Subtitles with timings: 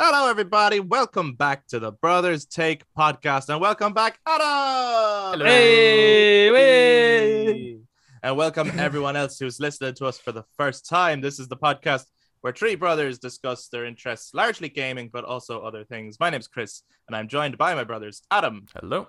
[0.00, 0.78] Hello, everybody.
[0.78, 5.44] Welcome back to the Brothers Take podcast, and welcome back, Adam.
[5.44, 7.78] Hey, hey.
[8.22, 11.20] And welcome everyone else who's listening to us for the first time.
[11.20, 12.04] This is the podcast
[12.42, 16.20] where three brothers discuss their interests, largely gaming, but also other things.
[16.20, 19.08] My name's Kris, and I'm joined by my brothers Adam Hello.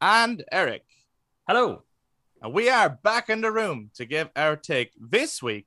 [0.00, 0.84] and Eric.
[1.48, 1.82] Hello.
[2.40, 5.66] And we are back in the room to give our take this week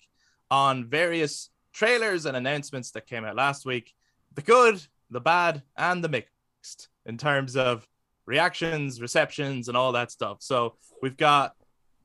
[0.50, 3.94] on various trailers and announcements that came out last week
[4.36, 7.88] the good, the bad, and the mixed in terms of
[8.26, 10.38] reactions, receptions, and all that stuff.
[10.42, 11.54] So we've got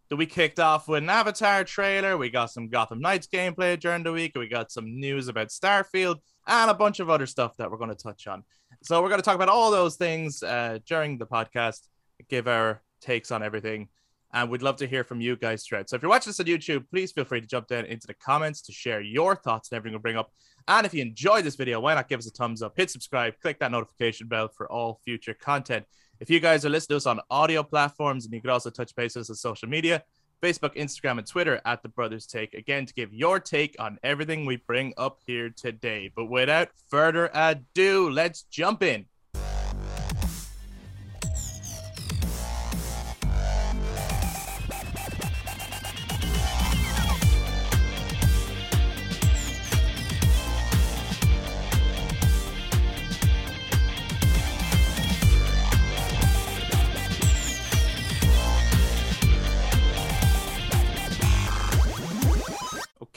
[0.09, 2.17] the week kicked off with an Avatar trailer.
[2.17, 4.33] We got some Gotham Knights gameplay during the week.
[4.37, 6.17] We got some news about Starfield
[6.47, 8.45] and a bunch of other stuff that we're going to touch on.
[8.83, 11.89] So we're going to talk about all those things uh, during the podcast,
[12.29, 13.89] give our takes on everything.
[14.33, 15.89] And we'd love to hear from you guys throughout.
[15.89, 18.15] So if you're watching this on YouTube, please feel free to jump down into the
[18.15, 20.31] comments to share your thoughts and everything we'll bring up.
[20.69, 23.35] And if you enjoyed this video, why not give us a thumbs up, hit subscribe,
[23.41, 25.85] click that notification bell for all future content.
[26.19, 28.95] If you guys are listening to us on audio platforms, and you can also touch
[28.97, 30.03] base with us on social media,
[30.43, 34.45] Facebook, Instagram, and Twitter at The Brothers Take, again, to give your take on everything
[34.45, 36.11] we bring up here today.
[36.15, 39.07] But without further ado, let's jump in.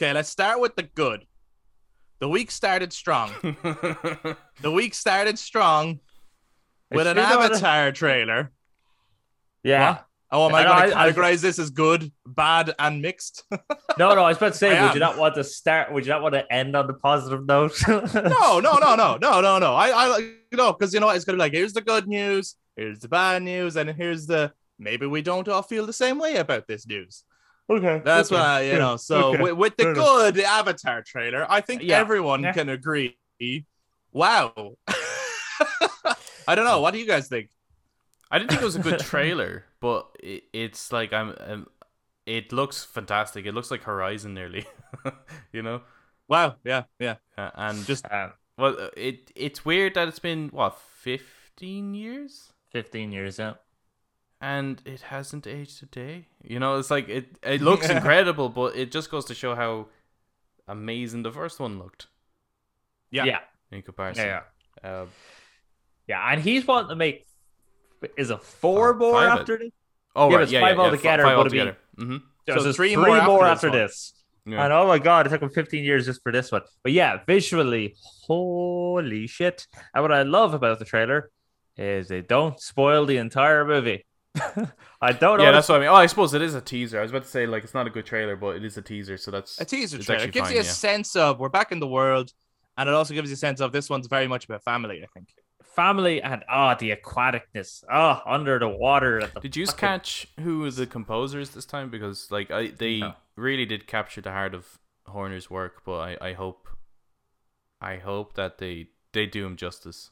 [0.10, 1.28] Okay, let's start with the good.
[2.20, 3.30] The week started strong.
[3.44, 6.00] the week started strong
[6.92, 8.52] with an It's true, though, Avatar trailer.
[9.64, 9.92] Yeah.
[9.92, 10.06] What?
[10.32, 13.44] Oh, am I I going to I- I- categorize this as good, bad, and mixed?
[14.00, 14.94] No, no, I was about to say, I would am.
[14.96, 15.94] you not want to start?
[15.94, 17.80] Would you not want to end on the positive note?
[17.88, 19.76] no, no, no, no, no, no, no.
[19.76, 21.18] I, I, you know, because you know what?
[21.18, 24.54] It's gonna be like, here's the good news, here's the bad news, and here's the
[24.80, 27.24] maybe we don't all feel the same way about this news.
[27.70, 28.02] Okay.
[28.04, 28.98] That's what I, you know.
[28.98, 29.44] So Okay.
[29.44, 30.06] with, with the Fair enough.
[30.34, 32.00] good Avatar trailer, I think Yeah.
[32.00, 32.54] everyone Yeah.
[32.54, 33.18] can agree.
[34.12, 34.76] Wow.
[36.48, 36.82] I don't know.
[36.82, 37.50] What do you guys think?
[38.32, 41.68] I didn't think it was a good trailer, but it, it's like I'm, um
[42.26, 43.46] It looks fantastic.
[43.46, 44.66] It looks like Horizon nearly,
[45.54, 45.82] you know.
[46.28, 46.56] Wow.
[46.64, 46.84] Yeah.
[47.00, 47.16] Yeah.
[47.38, 52.54] Uh, and Just Um, well, uh, it it's weird that it's been what fifteen years,
[52.72, 53.54] 15 years, yeah.
[54.42, 56.28] And it hasn't aged a day.
[56.44, 59.88] You know, it's like it it looks incredible, but it just goes to show how
[60.68, 62.08] amazing the first one looked
[63.12, 63.26] Yeah.
[63.26, 63.40] Yeah.
[63.72, 64.26] in comparison.
[64.26, 64.42] Yeah.
[64.84, 65.06] Uh,
[66.08, 66.22] Yeah.
[66.32, 67.26] And he's wanting to make,
[68.18, 69.72] is a four Uh, more five, after this?
[70.16, 72.18] oh Yeah, right, it's yeah, five yeah, yeah, altogether, Five but it'd be- Mm-hmm.
[72.46, 73.88] There's So just three three, more more, after after, this one.
[73.88, 74.14] this.
[74.46, 74.64] Yeah.
[74.64, 76.62] And oh my god, it took him 15 years just for this one.
[76.82, 77.96] But yeah, visually,
[78.28, 79.68] holy shit.
[79.94, 81.30] And what I love about the trailer
[81.78, 84.06] is they don't spoil the entire movie.
[85.02, 85.44] I don't know.
[85.44, 85.90] Yeah, that's what I mean.
[85.90, 87.00] Oh, I suppose it is a teaser.
[87.00, 88.82] I was about to say like it's not a good trailer, but it is a
[88.82, 90.26] teaser, so that's A teaser trailer.
[90.26, 90.70] It gives fine, you a yeah.
[90.72, 92.32] sense of we're back in the world,
[92.78, 95.02] and it also gives you a sense of this one's very much about family.
[95.04, 95.30] I think.
[95.76, 100.28] family and ah the aquaticness ah under the water at the Did you fucking- catch
[100.40, 101.90] who the composers this time?
[101.90, 103.14] Because like I, they No.
[103.36, 106.68] really did capture the heart of Horner's work, but I, I hope,
[107.82, 110.12] I hope that they they do him justice.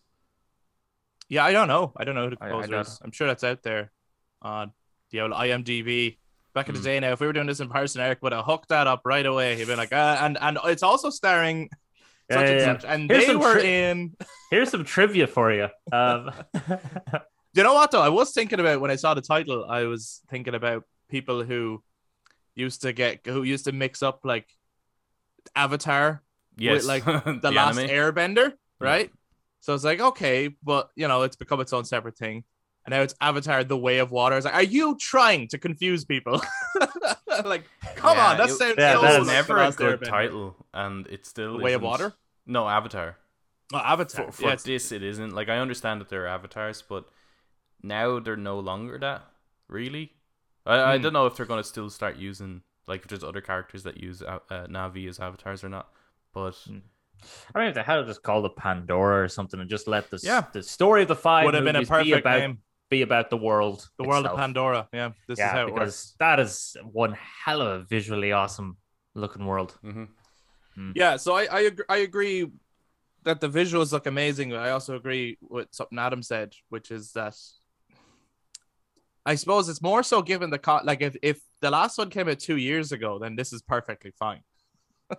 [1.29, 1.91] Yeah, I don't know.
[1.97, 2.99] I don't know who the I- I is.
[3.03, 3.91] I'm sure that's out there
[4.47, 4.71] on
[5.11, 6.17] the old IMDb.
[6.53, 6.83] Back in the Mm.
[6.85, 9.01] day now, if we were doing this in person, Eric would have hooked that up
[9.05, 9.55] right away.
[9.57, 11.69] He'd been like, uh, and and it's also starring
[12.29, 12.65] Yeah, yeah, and yeah.
[12.65, 14.15] such, and they were tri- in.
[14.49, 16.31] here's some trivia for you um
[17.53, 18.01] You know what though?
[18.01, 19.65] I was thinking about when I saw the title.
[19.69, 21.83] I was thinking about people who
[22.55, 24.47] used to get who used to mix up like
[25.55, 26.23] Avatar
[26.57, 27.89] Yes, like, the, the, last anime.
[27.95, 29.11] airbender, right?
[29.61, 32.43] So it's like, okay, but you know, it's become its own separate thing.
[32.87, 34.37] And now it's Avatar the Way of Water.
[34.37, 36.41] It's like, are you trying to confuse people?
[37.43, 37.65] like,
[37.97, 40.55] come Yeah, on, that it- sounds Yeah, so that like never a Last good title,
[40.73, 42.13] and it's still The Way of Water?
[42.45, 43.17] No, Avatar.
[43.73, 44.27] Oh, Avatar.
[44.27, 45.35] For, for yeah, this, it isn't.
[45.35, 47.03] Like I understand that they're avatars, but
[47.83, 49.23] now they're no longer that.
[49.67, 50.13] Really,
[50.65, 51.03] I, I Hmm.
[51.03, 54.21] don't know if they're gonna still start using like if there's other characters that use
[54.21, 55.89] uh, uh, Na'vi as avatars or not.
[56.33, 56.77] But Hmm.
[57.53, 60.09] I mean if they had to just called it Pandora or something and just let
[60.09, 60.45] the Yeah.
[60.53, 62.59] the story of the five would have been a movies be perfect about name.
[62.89, 64.37] Be about the world The world of.
[64.37, 64.87] Pandora.
[64.93, 66.15] Yeah, this yeah is how it works.
[66.19, 67.13] that is one
[67.45, 68.77] hell of a visually awesome
[69.15, 70.07] looking world mhm.
[70.95, 72.51] Yeah, so I I, ag- I agree
[73.23, 74.51] that the visuals look amazing.
[74.51, 77.35] But I also agree with something Adam said, which is that
[79.25, 82.29] I suppose it's more so given the co- like if if the last one came
[82.29, 84.41] out two years ago, then this is perfectly fine.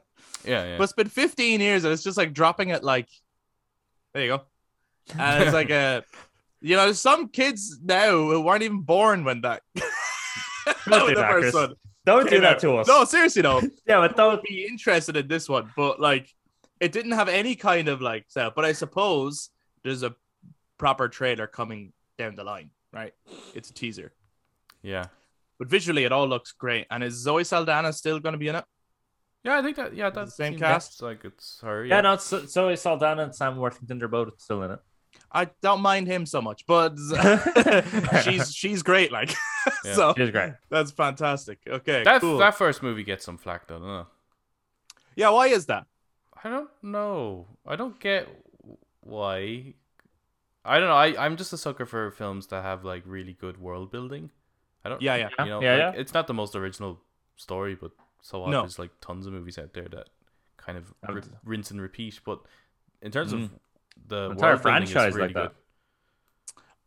[0.45, 0.77] yeah, yeah.
[0.79, 3.09] But it's been 15 years, and it's just like dropping it like
[4.15, 4.43] There you go.
[5.19, 6.05] And it's like a,
[6.61, 9.63] you know, some kids now who weren't even born when that.
[10.89, 11.69] Don't do that, first Kris.
[12.05, 12.61] Don't do that out.
[12.61, 12.87] to us.
[12.89, 13.61] No, seriously, no.
[13.87, 14.33] Yeah, but I don't.
[14.37, 16.29] would be interested in this one, but like,
[16.81, 18.55] it didn't have any kind of like setup.
[18.55, 19.51] But I suppose
[19.85, 20.15] there's a
[20.79, 23.13] proper trailer coming down the line, right?
[23.55, 24.13] It's a teaser,
[24.83, 25.07] Yeah.
[25.59, 26.87] but visually it all looks great.
[26.91, 28.65] And is Zoe Saldana still going to be in it?
[29.45, 29.95] Yeah, I think that.
[29.95, 31.03] Yeah, that's the same cast?
[31.03, 31.85] Like it's her.
[31.85, 32.01] Yeah, Yeah.
[32.03, 34.79] no, so, Zoe Saldana and Sam Worthington, they're both still in it.
[35.31, 36.97] I don't mind him so much, but
[38.23, 39.13] she's she's great.
[39.13, 39.35] Like,
[39.85, 39.95] Yeah.
[39.95, 40.53] so She's great.
[40.71, 41.59] that's fantastic.
[41.69, 42.39] Okay, That cool.
[42.39, 43.79] that first movie gets some flack though.
[43.79, 44.07] Don't know.
[45.17, 45.87] yeah, why is that?
[46.43, 47.47] I don't know.
[47.67, 48.29] I don't get
[49.01, 49.75] why.
[50.65, 50.95] I don't know.
[50.95, 54.31] I I'm just a sucker for films that have like really good world building.
[54.85, 55.03] I don't.
[55.03, 55.29] Yeah, yeah.
[55.41, 56.01] You know, Yeah, like, yeah.
[56.01, 57.01] It's not the most original
[57.37, 57.91] story, but
[58.23, 58.51] so what?
[58.51, 58.61] No.
[58.63, 60.09] There's like tons of movies out there that
[60.57, 62.21] kind of I ri- would- rinse and repeat.
[62.25, 62.41] But
[63.03, 63.45] in terms Mm.
[63.45, 63.51] of
[64.07, 65.55] the Entire world building is franchise really like that.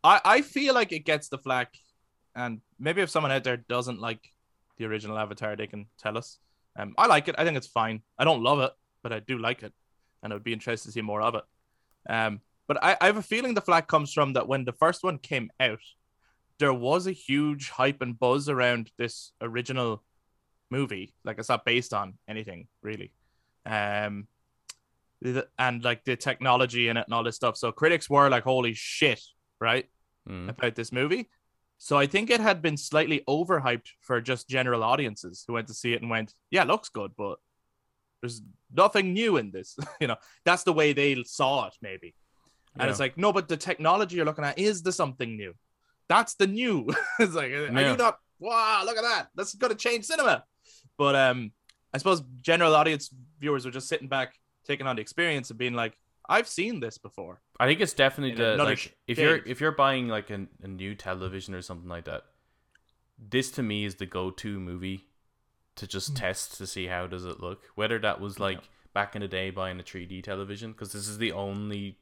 [0.04, 1.76] I I feel like it gets the flack,
[2.36, 4.32] and maybe if someone out there doesn't like
[4.78, 6.40] the original Avatar, they can tell us.
[6.78, 7.36] Um, I like it.
[7.38, 8.02] I think it's fine.
[8.18, 8.72] I don't love it,
[9.04, 9.74] but I do like it,
[10.24, 11.44] and I would be interested to see more of it.
[12.10, 15.04] Um, but I, I have a feeling the flack comes from that when the first
[15.04, 15.80] one came out,
[16.58, 20.02] there was a huge hype and buzz around this original
[20.70, 21.14] movie.
[21.26, 23.12] Like it's not based on anything really.
[23.66, 24.31] Um, the-
[25.58, 27.58] and like the technology in it and all this stuff.
[27.58, 29.22] So critics were like, "Holy shit!"
[29.60, 29.86] Right?
[30.30, 30.50] Mm.
[30.50, 31.30] about this movie.
[31.80, 35.74] So I think it had been slightly overhyped for just general audiences who went to
[35.74, 37.40] see it and went, "Yeah, it looks good, but
[38.22, 38.42] there's
[38.72, 42.14] nothing new in this." you know, that's the way they saw it, maybe.
[42.80, 45.54] And it's like, no, but the technology you're looking at is the something new.
[46.08, 46.88] That's the new.
[47.20, 48.18] it's like, are you not?
[48.40, 49.28] Wow, look at that.
[49.36, 50.46] That's gonna change cinema.
[50.98, 51.52] But um,
[51.94, 53.10] I suppose general audience
[53.40, 54.36] viewers were just sitting back,
[54.72, 55.98] taking on the experience and being like,
[56.28, 59.72] "I've seen this before." I think it's definitely the another like if you're if you're
[59.72, 62.24] buying like a, a new television or something like that,
[63.18, 65.08] this to me is the go-to movie
[65.76, 67.62] to just test to see how does it look.
[67.76, 68.60] Whether that was like
[68.94, 71.98] back in the day buying a 3D television because this is the only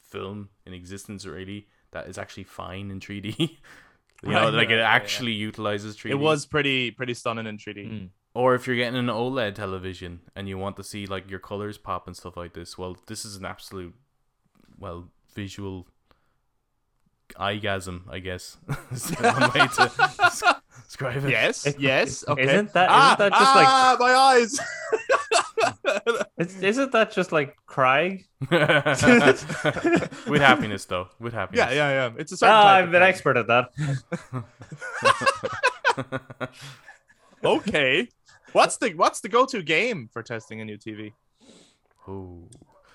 [0.00, 3.38] film in existence really that is actually fine in 3D.
[3.38, 3.48] you
[4.22, 6.10] know, Right, like yeah, it yeah, actually utilizes 3D.
[6.10, 7.90] It was pretty pretty stunning in 3D.
[7.90, 8.08] Mm.
[8.32, 11.78] Or if you're getting an OLED television and you want to see like your colors
[11.78, 13.94] pop and stuff like this, well, this is an absolute,
[14.78, 15.88] well, visual
[17.36, 18.56] eyegasm, I guess.
[18.92, 19.90] is one way to
[20.86, 21.30] describe it.
[21.30, 22.24] Yes, yes.
[22.28, 22.42] Okay.
[22.44, 24.60] Isn't that- ah, isn't that just like- ah, my eyes?
[26.62, 28.24] Isn't that just like crying?
[28.40, 28.50] With
[30.40, 31.08] happiness, though.
[31.18, 31.66] With happiness.
[31.66, 32.10] yeah, yeah, yeah.
[32.16, 33.08] It's a certain type I'm of an thing.
[33.08, 33.70] expert at that.
[37.44, 38.08] Okay.
[38.52, 41.12] What's the what's the go to game for testing a new TV?
[42.08, 42.48] Oh,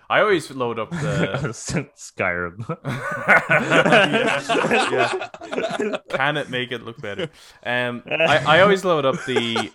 [0.10, 0.98] I always load up the.
[1.96, 2.78] Skyrim.
[4.92, 5.98] yeah.
[6.10, 7.30] Can it make it look better?
[7.64, 9.72] Um, I, I always load up the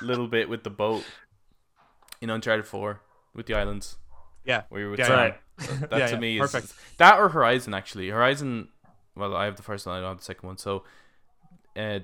[0.00, 1.04] little bit with the boat
[2.20, 3.00] in Uncharted 4
[3.34, 3.96] with the islands.
[4.44, 4.62] Yeah.
[4.68, 5.16] Where you were Yeah, Sam.
[5.16, 5.40] Right.
[5.90, 6.72] That Yeah, to yeah, me perfect.
[6.98, 8.08] that or Horizon actually.
[8.08, 8.68] Horizon.
[9.14, 9.96] Well, I have the first one.
[9.96, 10.58] I don't have the second one.
[10.58, 10.84] So,
[11.76, 12.00] uh,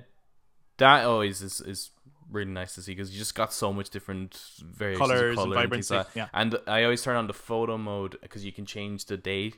[0.77, 1.89] that always is is
[2.31, 5.37] really nice to see because you just got so much different variations Colors of and
[5.37, 6.27] color things vibrancy, like yeah.
[6.33, 9.53] And I always turn on the photo mode because you can change the day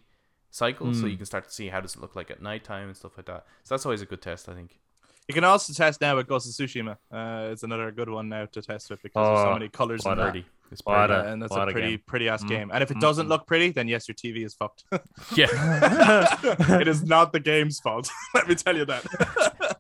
[0.50, 1.12] cycle, so Mm.
[1.12, 3.26] you can start to see how does it look like at nighttime and stuff like
[3.28, 3.46] that.
[3.64, 4.80] So that's always a good test, I think.
[5.28, 6.98] You can also test now with Ghost of Tsushima.
[7.12, 10.04] Uh, it's another good one now to test with because there's so Oh, many colors
[10.06, 10.36] in what that.
[10.72, 11.14] It's pretty.
[11.14, 12.02] a- and that's a a pretty game.
[12.06, 12.72] pretty ass Mm, game.
[12.74, 13.30] And if it mm, doesn't mm.
[13.30, 14.84] look pretty, then yes, your TV is fucked.
[15.36, 15.48] yeah.
[16.82, 18.10] it is not the game's fault.
[18.34, 19.06] Let me tell you that.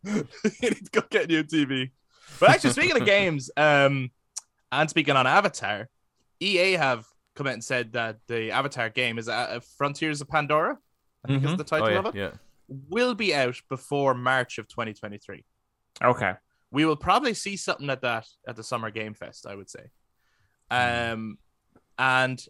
[0.04, 1.92] you need to go get a new TV.
[2.42, 4.12] But actually, speaking of games, um,
[4.72, 5.88] and speaking on Avatar,
[6.42, 7.06] EA have
[7.36, 10.78] come out and said that the Avatar game is uh, Frontiers of Pandora.
[11.24, 11.58] I think is Mhm.
[11.58, 12.16] the title oh, yeah, of it.
[12.16, 12.32] yeah.
[12.90, 15.46] Will be out before March of 2023.
[16.04, 16.34] Okay.
[16.72, 19.46] We will probably see something like that at the Summer Game Fest.
[19.46, 19.92] I would say.
[20.72, 21.38] Um,
[22.00, 22.44] and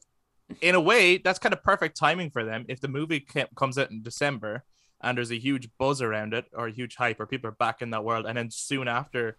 [0.62, 2.66] in a way, that's kind of perfect timing for them.
[2.70, 4.64] If the movie comes out in December
[5.02, 7.82] and there's a huge buzz around it or a huge hype, or people are back
[7.82, 9.38] in that world, and then soon after,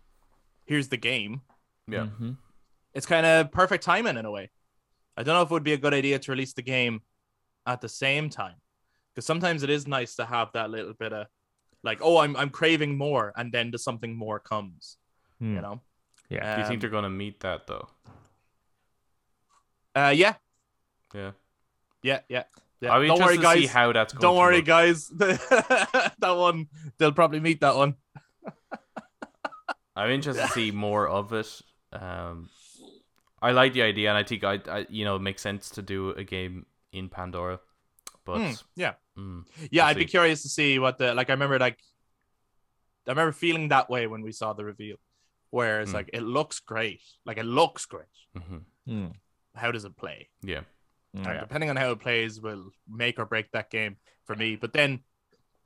[0.73, 1.43] here's the game.
[1.87, 2.07] Yeah.
[2.07, 2.37] Mhm.
[2.95, 4.51] It's kind of perfect timing in a way.
[5.17, 7.03] I don't know if it would be a good idea to release the game
[7.67, 8.57] at the same time,
[9.15, 11.27] because sometimes it is nice to have that little bit of
[11.85, 14.97] like, oh, I'm I'm craving more, and then the something more comes.
[15.39, 15.55] Hmm.
[15.57, 15.81] You know.
[16.31, 16.55] Yeah.
[16.57, 17.89] Do you think Um, they're going to meet that, though?
[19.95, 20.35] Uh, yeah,
[21.15, 21.33] Yeah.
[22.03, 22.45] yeah, yeah.
[22.81, 22.93] yeah.
[22.93, 23.59] I'll be Don't worry, to guys.
[23.59, 24.65] see how that's going Don't to worry, look.
[24.65, 25.09] guys.
[25.19, 27.97] that one, they'll probably meet that one.
[29.97, 31.61] I'm interested to see more of it.
[31.93, 32.49] Um,
[33.41, 35.83] I like the idea, and I think I, I, you know, it makes sense to
[35.83, 37.61] do a game in Pandora.
[38.25, 38.95] But Hmm, yeah.
[39.19, 41.29] mm, Yeah, We'll I'd be curious to see what the like.
[41.29, 41.79] I remember like,
[43.07, 44.97] I remember feeling that way when we saw the reveal,
[45.51, 45.97] where it's Hmm.
[45.97, 48.07] like it looks great, like it looks great.
[48.37, 48.63] mhm.
[48.89, 49.13] Mm.
[49.55, 50.29] How does it play?
[50.43, 50.63] yeah,
[51.15, 51.41] And Yeah.
[51.41, 54.57] depending on how it plays, will make or break that game for me.
[54.57, 55.05] But then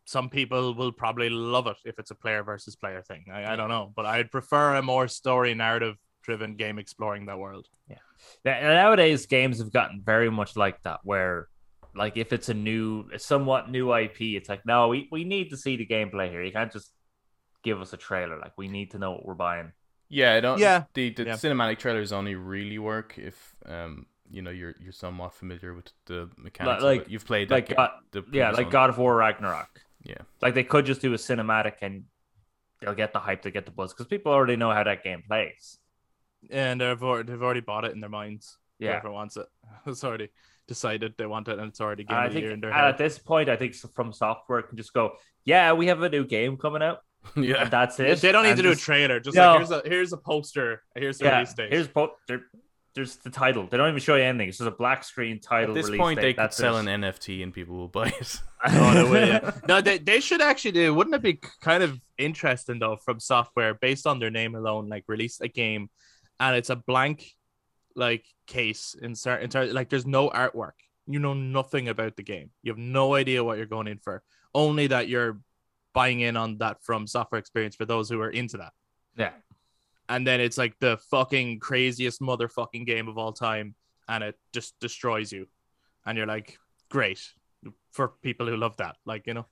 [0.07, 3.27] some people will probably love it if it's a player versus player thing.
[3.31, 7.39] I, I don't know, but I'd prefer a more story narrative driven game exploring that
[7.39, 7.69] world.
[7.91, 7.99] Yeah,
[8.45, 11.49] nowadays games have gotten very much like that where
[11.95, 15.51] like if it's a new a somewhat new IP it's like no we, we need
[15.51, 16.93] to see the gameplay here you can't just
[17.63, 19.73] give us a trailer like we need to know what we're buying
[20.09, 20.35] yeah.
[20.35, 20.59] I don't.
[20.59, 21.33] Yeah, The the yeah.
[21.35, 26.31] cinematic trailers only really work if um you know you're you're somewhat familiar with the
[26.37, 26.83] mechanics.
[26.83, 27.11] like- of it.
[27.11, 28.73] You've played like game, God, the yeah like one.
[28.73, 30.23] God of War Ragnarok Yeah.
[30.41, 32.05] like they could just do a cinematic and
[32.81, 35.23] they'll get the hype they get the buzz because people already know how that game
[35.27, 35.79] plays
[36.51, 38.57] And they've already, they've already bought it in their minds.
[38.79, 39.47] yeah Whoever wants it,
[39.87, 40.29] it's already
[40.69, 42.99] decided they want it, and it's already game I of think year in their at
[42.99, 45.13] this point I think FromSoftware can just go
[45.45, 46.99] yeah we have a new game coming out
[47.37, 47.63] yeah.
[47.63, 49.19] and that's it They don't need And to do a just- trailer.
[49.19, 49.49] Just No.
[49.51, 50.83] like here's a here's a poster.
[50.95, 51.73] Here's the yeah release date.
[51.73, 52.15] here's po-
[52.97, 55.71] there's the title they don't even show you anything it's just a black screen title
[55.71, 56.37] At this release point, date.
[56.37, 56.89] they could sell it.
[56.89, 58.41] an NFT and people will buy it.
[58.69, 59.53] Oh, they yeah.
[59.69, 60.93] No, they, they should actually do.
[60.93, 65.41] Wouldn't it be kind of interesting though FromSoftware based on their name alone, like release
[65.41, 65.89] a game,
[66.41, 67.31] and it's a blank,
[67.95, 70.73] like case in certain in like there's no artwork.
[71.07, 72.51] You know nothing about the game.
[72.63, 74.23] You have no idea what you're going in for.
[74.53, 75.39] Only that you're
[75.95, 78.73] buying in on that FromSoftware experience for those who are into that.
[79.17, 79.31] yeah
[80.09, 83.75] And then it's like the fucking craziest motherfucking game of all time,
[84.09, 85.49] and it just destroys you.
[86.05, 86.59] And you're like,
[86.89, 87.21] great
[87.91, 88.97] for people who love that.
[89.05, 89.47] Like you know.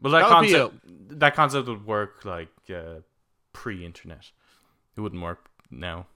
[0.00, 0.74] Well, that, That concept
[1.20, 3.00] that concept would work like uh,
[3.52, 4.30] pre-internet.
[4.96, 6.06] It wouldn't work now.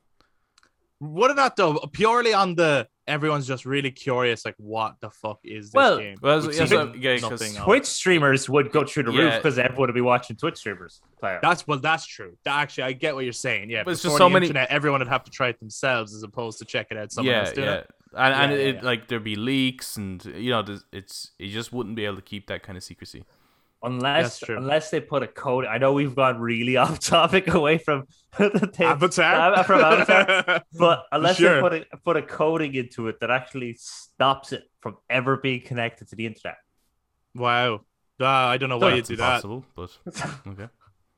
[1.01, 1.79] Would about though?
[1.93, 6.17] Purely on the everyone's just really curious, like what the fuck is this Well- game?
[6.23, 7.65] Well, yeah, so- yeah, 'cause nothing of.
[7.65, 11.35] Twitch streamers would go through the roof because everyone would be watching Twitch streamers play
[11.35, 11.41] it.
[11.43, 12.37] That's well, that's true.
[12.45, 13.71] That actually, I get what you're saying.
[13.71, 15.59] Yeah, But it's before just so the many- Internet, everyone would have to try it
[15.59, 17.75] themselves as opposed to checking out someone yeah, else doing yeah.
[17.77, 17.91] it.
[18.17, 18.81] And, and Yeah, yeah, it yeah.
[18.83, 22.47] like there'd be leaks and you know it's you just wouldn't be able to keep
[22.49, 23.25] that kind of secrecy.
[23.83, 25.65] Unless unless they put a code.
[25.65, 28.05] I know we've gone really off topic away from
[28.39, 31.55] the thing, Avatar from Avatar, but unless Sure.
[31.57, 35.63] they put a, put a coding into it that actually stops it from ever being
[35.63, 36.57] connected to the internet.
[37.35, 37.81] wow.
[38.21, 39.43] Uh, I don't know why you That's do that.
[39.45, 39.99] impossible, but
[40.47, 40.69] okay.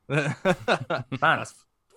[0.09, 0.37] Man,
[1.21, 1.54] That's-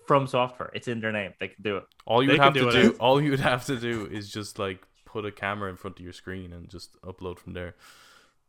[0.08, 1.34] FromSoftware, it's in their name.
[1.40, 1.84] They can do it.
[2.06, 4.58] All you would have do to do, all you would have to do, is just
[4.60, 7.76] like put a camera in front of your screen and just upload from there.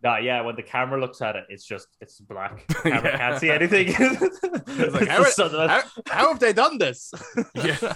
[0.02, 2.66] No, yeah, when the camera looks at it, it's just it's black.
[2.68, 3.16] The camera Yeah.
[3.18, 3.86] can't see anything.
[4.76, 5.24] Like, how,
[5.68, 7.12] how, how have they done this?
[7.54, 7.94] Yeah.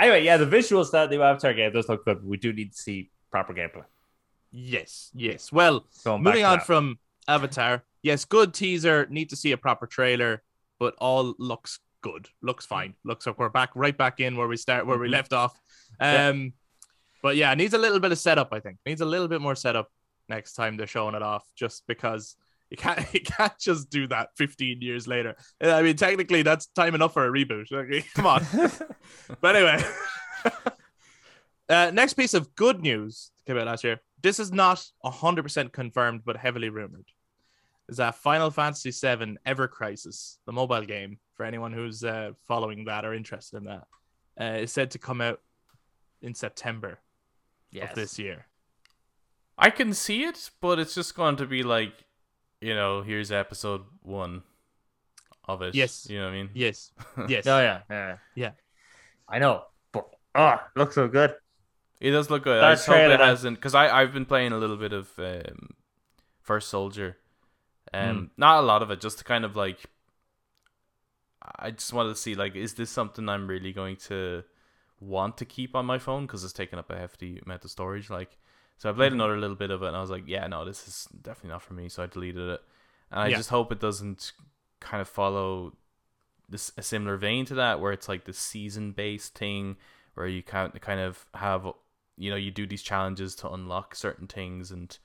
[0.00, 2.18] Anyway, yeah, the visuals that the Avatar game does look good.
[2.18, 3.84] But we do need to see proper gameplay.
[4.50, 5.52] yes, yes.
[5.52, 6.66] Well, Going moving on that.
[6.66, 6.98] from
[7.28, 9.06] Avatar, yes, good teaser.
[9.10, 10.42] Need to see a proper trailer,
[10.78, 12.28] but all looks good.
[12.40, 12.94] Looks fine.
[13.04, 15.12] Looks like we're back right back in where we start where we Mhm.
[15.12, 15.60] left off.
[16.00, 16.28] Yeah.
[16.28, 16.52] Um,
[17.22, 18.48] but yeah, needs a little bit of setup.
[18.52, 19.90] I think needs a little bit more setup
[20.30, 21.44] next time they're showing it off.
[21.54, 22.36] Just because
[22.70, 25.36] you can't you can't just do that 15 years later.
[25.60, 27.70] I mean, technically that's time enough for a reboot.
[27.72, 28.46] Okay, come on.
[29.40, 29.84] But anyway,
[31.68, 34.00] uh, next piece of good news came out last year.
[34.22, 37.06] This is not 100% confirmed, but heavily rumored.
[37.88, 42.84] Is that Final Fantasy VII Ever Crisis, the mobile game, for anyone who's uh, following
[42.84, 43.86] that or interested in that,
[44.40, 45.40] uh, is said to come out
[46.22, 47.00] in September
[47.72, 47.90] yes.
[47.90, 48.46] of this year.
[49.60, 51.92] I can see it, but it's just going to be like,
[52.60, 54.42] you know, here's episode one
[55.46, 55.74] of it.
[55.74, 56.06] Yes.
[56.10, 56.50] you know what I mean.
[56.54, 56.92] Yes.
[57.28, 57.46] Yes.
[57.46, 58.50] Oh yeah, yeah, Yeah.
[59.28, 61.34] I know, but oh, looks so good.
[62.00, 62.60] It does look good.
[62.62, 64.92] That I just hope it has- hasn't because I I've been playing a little bit
[64.92, 65.70] of um,
[66.40, 67.18] First Soldier,
[67.92, 68.24] um, Hmm.
[68.36, 69.78] not a lot of it, just to kind of like.
[71.58, 74.44] I just wanted to see like, is this something I'm really going to
[75.00, 78.10] want to keep on my phone because it's taking up a hefty amount of storage.
[78.10, 78.36] Like,
[78.80, 79.16] so I played Mhm.
[79.16, 81.60] another little bit of it, and I was like, yeah, no, this is definitely not
[81.62, 81.90] for me.
[81.90, 82.62] So I deleted it,
[83.10, 83.36] and I Yeah.
[83.36, 84.32] just hope it doesn't
[84.80, 85.76] kind of follow
[86.48, 89.76] this a similar vein to that, where it's like the season based thing,
[90.14, 91.68] where you can kind of have
[92.16, 94.98] you know you do these challenges to unlock certain things, and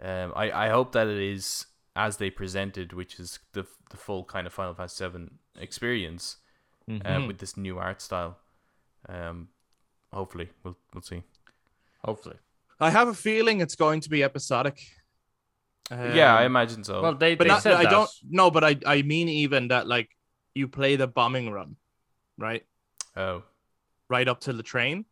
[0.00, 4.24] um, I I hope that it is as they presented, which is the the full
[4.24, 6.36] kind of Final Fantasy Seven experience
[6.86, 7.26] uh, Mhm.
[7.26, 8.38] with this new art style.
[9.08, 9.48] Um,
[10.12, 11.22] hopefully we'll we'll see.
[12.04, 12.36] Hopefully.
[12.80, 14.80] I have a feeling it's going to be episodic.
[15.90, 17.00] yeah, I Um, imagine so.
[17.02, 17.90] Well, they, but they not, said I that.
[17.90, 20.10] don't no, but I I mean even that like
[20.54, 21.76] you play the bombing run,
[22.38, 22.64] right?
[23.16, 23.42] oh,
[24.08, 25.04] Right up to the train,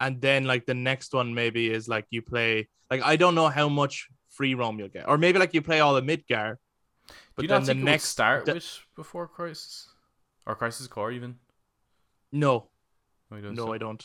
[0.00, 3.48] and then like the next one maybe is like you play like I don't know
[3.48, 6.56] how much free roam you'll get, or maybe like you play all the Midgar.
[7.36, 9.88] Do you then not the think it would next start the- with before Crisis
[10.46, 11.36] or Crisis Core even?
[12.32, 12.68] no,
[13.30, 14.04] No, no, so- I don't.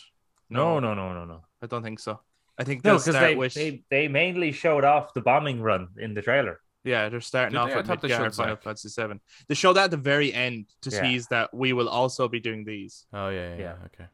[0.49, 1.45] No, no, no, no, no.
[1.61, 2.19] I don't think so.
[2.59, 5.61] I think No, they'll because start they, with they they mainly showed off the bombing
[5.61, 6.59] run in the trailer.
[6.83, 7.73] yeah, they're starting Did off they?
[7.73, 9.21] I with thought they Midgar showed Final Fantasy Seven.
[9.47, 11.01] They showed that at the very end to Yeah.
[11.01, 13.05] tease that we will also be doing these.
[13.13, 13.61] Oh yeah, yeah, yeah.
[13.61, 13.85] Yeah.
[13.85, 14.05] Okay.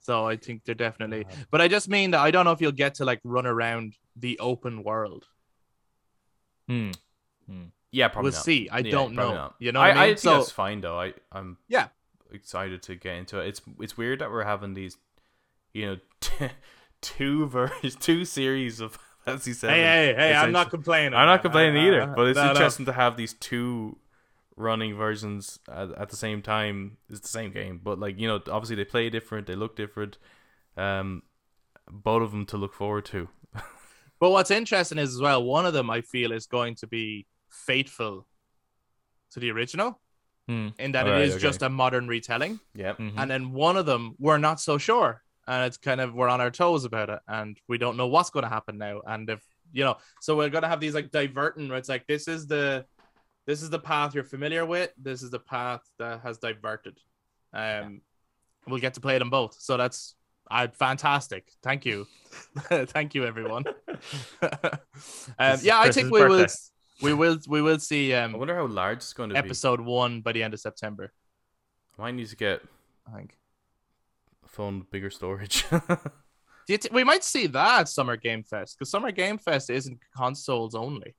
[0.00, 1.24] So I think they're definitely.
[1.24, 3.46] Uh, But I just mean that I don't know if you'll get to like run
[3.46, 5.26] around the open world.
[6.68, 6.90] Hmm.
[7.46, 7.64] hmm.
[7.92, 8.44] Yeah, probably we'll not.
[8.44, 8.68] see.
[8.68, 9.32] I Yeah, don't know.
[9.34, 9.54] not.
[9.58, 10.02] You know what I, mean?
[10.02, 11.00] I think so that's fine though.
[11.00, 11.88] I I'm Yeah.
[12.30, 13.48] excited to get into it.
[13.48, 14.96] It's it's weird that we're having these,
[15.72, 15.96] you know,
[17.14, 19.74] two versions, two series of Fantasy Seven.
[19.76, 20.34] hey, hey, hey!
[20.34, 21.14] I'm not complaining.
[21.14, 22.50] I'm not complaining Uh, either, uh, but it's no, no.
[22.50, 23.98] interesting to have these two
[24.56, 26.96] running versions at, at the same time.
[27.10, 30.18] It's the same game, but like you know, obviously they play different, they look different.
[30.76, 31.22] Um,
[31.90, 33.28] both of them to look forward to.
[34.18, 37.26] But what's interesting is as well, one of them I feel is going to be
[37.50, 38.26] faithful
[39.32, 40.00] to the original
[40.48, 40.68] Hmm.
[40.78, 41.42] in that Alright, it is okay.
[41.42, 43.14] just a modern retelling, Yeah, Mhm.
[43.18, 46.40] and then one of them we're not so sure, and it's kind of we're on
[46.40, 49.42] our toes about it, and we don't know what's going to happen now, and if
[49.72, 52.84] you know, so we're gonna have these like diverting where it's like this is the
[53.46, 56.98] this is the path you're familiar with, this is the path that has diverted.
[57.52, 58.00] Um,
[58.66, 60.14] we'll get to play them both, so that's
[60.48, 61.50] i uh, fantastic.
[61.62, 62.06] Thank you,
[62.68, 63.64] thank you, everyone.
[64.42, 66.46] um, yeah, I think we will.
[67.02, 67.38] We will.
[67.46, 69.38] We will see I um, wonder how large it's going to be.
[69.38, 71.12] episode one by the end of September.
[71.98, 72.62] I might need to get
[73.06, 73.36] I think.
[74.56, 75.64] Phone bigger storage.
[76.68, 80.74] T- we might see that at Summer Game Fest because Summer Game Fest isn't consoles
[80.74, 81.14] only.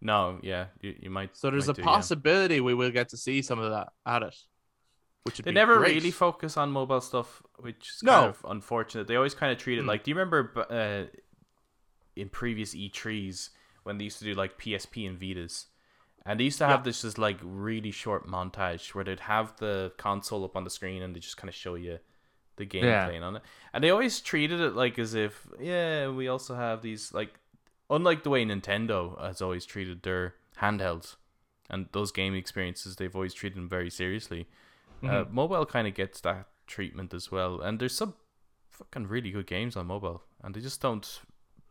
[0.00, 1.36] no, yeah, you, you might.
[1.36, 1.94] So there's might a do, yeah.
[1.94, 4.36] possibility we will get to see some of that at it.
[5.24, 5.94] Which They never great.
[5.96, 8.12] really focus on mobile stuff, which is No.
[8.12, 9.06] kind of unfortunate.
[9.06, 9.88] They always kind of treat it Hmm.
[9.88, 10.02] like.
[10.04, 11.04] Do you remember uh,
[12.16, 13.50] in previous E3s
[13.84, 15.66] when they used to do like PSP and Vitas?
[16.26, 16.84] And they used to have Yeah.
[16.90, 21.02] this just like really short montage where they'd have the console up on the screen
[21.02, 21.98] and they just kind of show you
[22.62, 23.06] the game Yeah.
[23.06, 23.42] playing on it.
[23.72, 27.32] And they always treated it like as if, yeah, we also have these like,
[27.90, 31.16] unlike the way Nintendo has always treated their handhelds
[31.70, 34.46] and those game experiences, they've always treated them very seriously.
[35.02, 35.30] Uh, Mhm.
[35.32, 38.14] mobile kind of gets that treatment as well, and there's some
[38.70, 41.20] fucking really good games on mobile, and they just don't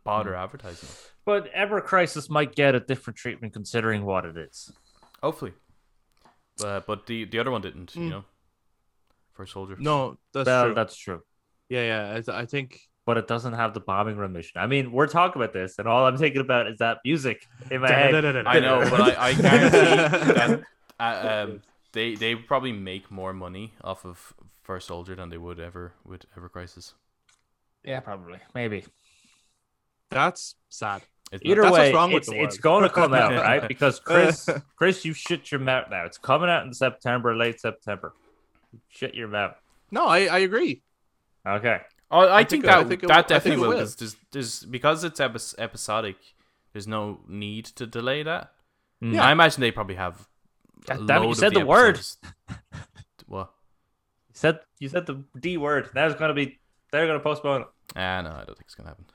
[0.04, 0.90] bother advertising.
[1.24, 4.72] But Ever Crisis might get a different treatment considering what it is.
[5.22, 5.54] Hopefully,
[6.62, 7.94] uh, but the the other one didn't.
[7.96, 8.10] You Mm.
[8.10, 8.24] know,
[9.32, 9.76] for Soldier.
[9.78, 10.74] No, that's well, true.
[10.74, 11.22] that's true.
[11.68, 12.10] Yeah, yeah.
[12.12, 12.80] I, th- I think.
[13.04, 14.60] But it doesn't have the bombing run mission.
[14.60, 17.80] I mean, we're talking about this, and all I'm thinking about is that music in
[17.80, 18.14] my head.
[18.46, 20.62] I know, but I, I guarantee that
[21.00, 25.58] uh, um, they they probably make more money off of First Soldier than they would
[25.58, 26.94] ever with Ever Crisis.
[27.84, 28.84] Yeah, probably, maybe.
[30.10, 31.02] That's sad.
[31.32, 33.66] It's Either not- way, wrong it's, it's going to come out, right?
[33.68, 36.04] Because Kris, Kris, you shit your mouth now.
[36.04, 38.12] It's coming out in September, late September.
[38.88, 39.54] Shut your mouth.
[39.90, 40.82] No, I, I agree.
[41.46, 41.78] Okay.
[42.10, 43.68] Oh, I, I think, think it- I that think that I definitely it will.
[43.70, 43.76] will.
[43.78, 46.16] There's, there's, there's because it's epi- episodic.
[46.72, 48.52] There's no need to delay that.
[49.02, 49.14] Mm.
[49.14, 49.24] Yeah.
[49.24, 50.26] I imagine they probably have.
[50.88, 51.96] a God damn it, you said the word.
[51.96, 52.18] episodes.
[53.26, 53.50] what?
[54.28, 55.90] You said you said the D word.
[55.94, 56.58] Now it's going to be.
[56.90, 57.66] They're going to postpone it.
[57.96, 59.06] Ah, no, I don't think it's gonna happen.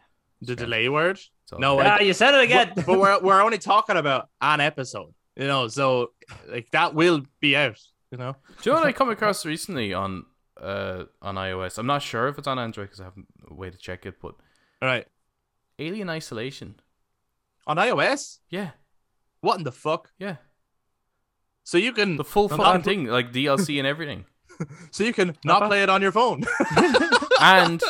[0.41, 0.63] The Okay.
[0.65, 1.19] delay word.
[1.45, 2.73] So, No, I- Ah, you said it again.
[2.75, 5.13] but, but we're we're only talking about an episode.
[5.35, 6.11] You know, so
[6.49, 7.79] like that will be out.
[8.11, 8.35] You know.
[8.61, 10.25] Do you know what I come across recently on
[10.61, 11.77] uh on iOS?
[11.77, 14.15] I'm not sure if it's on Android because I haven't a way to check it,
[14.21, 14.35] but
[14.81, 15.05] All right.
[15.79, 16.75] Alien Isolation.
[17.67, 18.39] On iOS.
[18.49, 18.71] Yeah,
[19.41, 20.11] What in the fuck?
[20.17, 20.37] yeah,
[21.65, 24.25] So you can the full Not- fucking thing, like DLC and everything.
[24.91, 25.67] so you can not bad.
[25.67, 26.43] play it on your phone.
[27.39, 27.83] And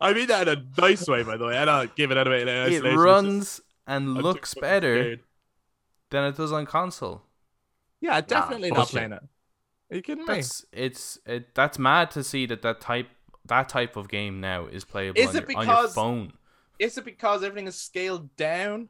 [0.00, 1.58] I mean that in a nice way, by the way.
[1.58, 2.42] I don't give it away.
[2.42, 5.20] in it runs and just- I'm looks better scared.
[6.10, 7.22] than it does on console.
[8.04, 8.92] Yeah, definitely not bullshit.
[8.92, 9.22] playing it.
[9.90, 10.42] Are you kidding me?
[10.72, 13.08] It's it, that's mad to see that that type
[13.46, 16.32] that type of game now is playable Is on, it your, on your phone.
[16.78, 18.88] Is it because everything is scaled down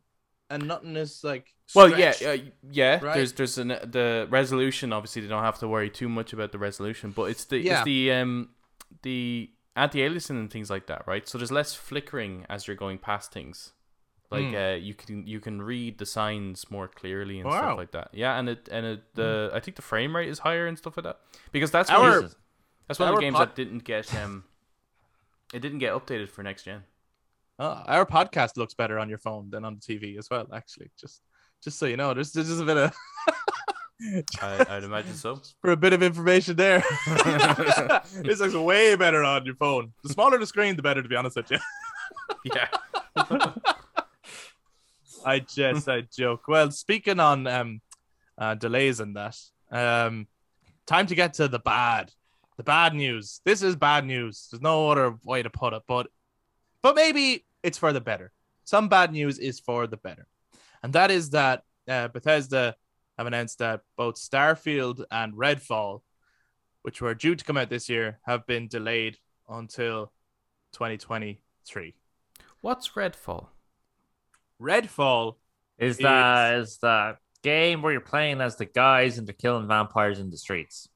[0.50, 1.54] and nothing is like?
[1.76, 2.38] Well, yeah, uh,
[2.72, 3.04] yeah.
[3.04, 3.14] Right.
[3.14, 4.92] There's there's an the resolution.
[4.92, 7.74] Obviously, they don't have to worry too much about the resolution, but it's the Yeah.
[7.74, 8.48] it's the um
[9.02, 11.28] the anti-aliasing and things like that, right?
[11.28, 13.74] So there's less flickering as you're going past things.
[14.30, 14.54] Like Hmm.
[14.56, 17.58] uh, you can you can read the signs more clearly and Wow.
[17.58, 18.08] stuff like that.
[18.12, 20.96] Yeah, and it and it the I think the frame rate is higher and stuff
[20.96, 21.20] like that
[21.52, 22.34] because that's Our- one of,
[22.88, 24.44] that's one of the games pod- that didn't get um
[25.52, 26.82] it didn't get updated for next gen.
[27.60, 30.48] Oh, our podcast looks better on your phone than on the TV as well.
[30.52, 31.22] Actually, just
[31.62, 32.92] just so you know, there's there's just a bit of
[34.42, 35.40] I, I'd imagine so.
[35.60, 36.82] For a bit of information there.
[38.22, 39.92] this looks way better on your phone.
[40.02, 41.58] The smaller the screen, the better, to be honest with you.
[42.44, 43.54] Yeah.
[45.24, 46.48] I just, I joke.
[46.48, 47.80] Well, speaking on um,
[48.38, 49.38] uh, delays and that,
[49.70, 50.26] um,
[50.86, 52.12] time to get to the bad,
[52.56, 53.40] the bad news.
[53.44, 54.48] This is bad news.
[54.50, 56.08] There's no other way to put it, but,
[56.82, 58.32] but maybe it's for the better.
[58.64, 60.26] Some bad news is for the better,
[60.82, 62.76] and that is that uh, Bethesda
[63.18, 66.00] have announced that both Starfield and Redfall,
[66.82, 70.12] which were due to come out this year, have been delayed until
[70.72, 71.94] 2023.
[72.60, 73.48] What's Redfall?
[74.60, 75.34] Redfall
[75.78, 80.18] Is that is that game where you're playing as the guys and they're killing vampires
[80.18, 80.88] in the streets?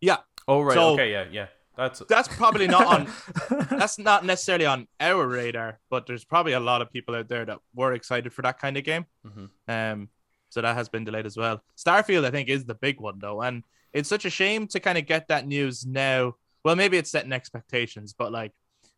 [0.00, 0.18] Yeah.
[0.46, 0.74] Oh right.
[0.74, 1.10] So- okay.
[1.12, 1.24] Yeah.
[1.30, 1.46] Yeah.
[1.76, 3.12] That's that's probably not on
[3.70, 7.44] that's not necessarily on our radar, but there's probably a lot of people out there
[7.46, 9.06] that were excited for that kind of game.
[9.26, 9.48] Mhm.
[9.68, 10.08] Um,
[10.50, 11.62] so that has been delayed as well.
[11.78, 14.98] Starfield, I think, is the big one though, and it's such a shame to kind
[14.98, 16.34] of get that news now.
[16.62, 18.52] Well, maybe it's setting expectations, but like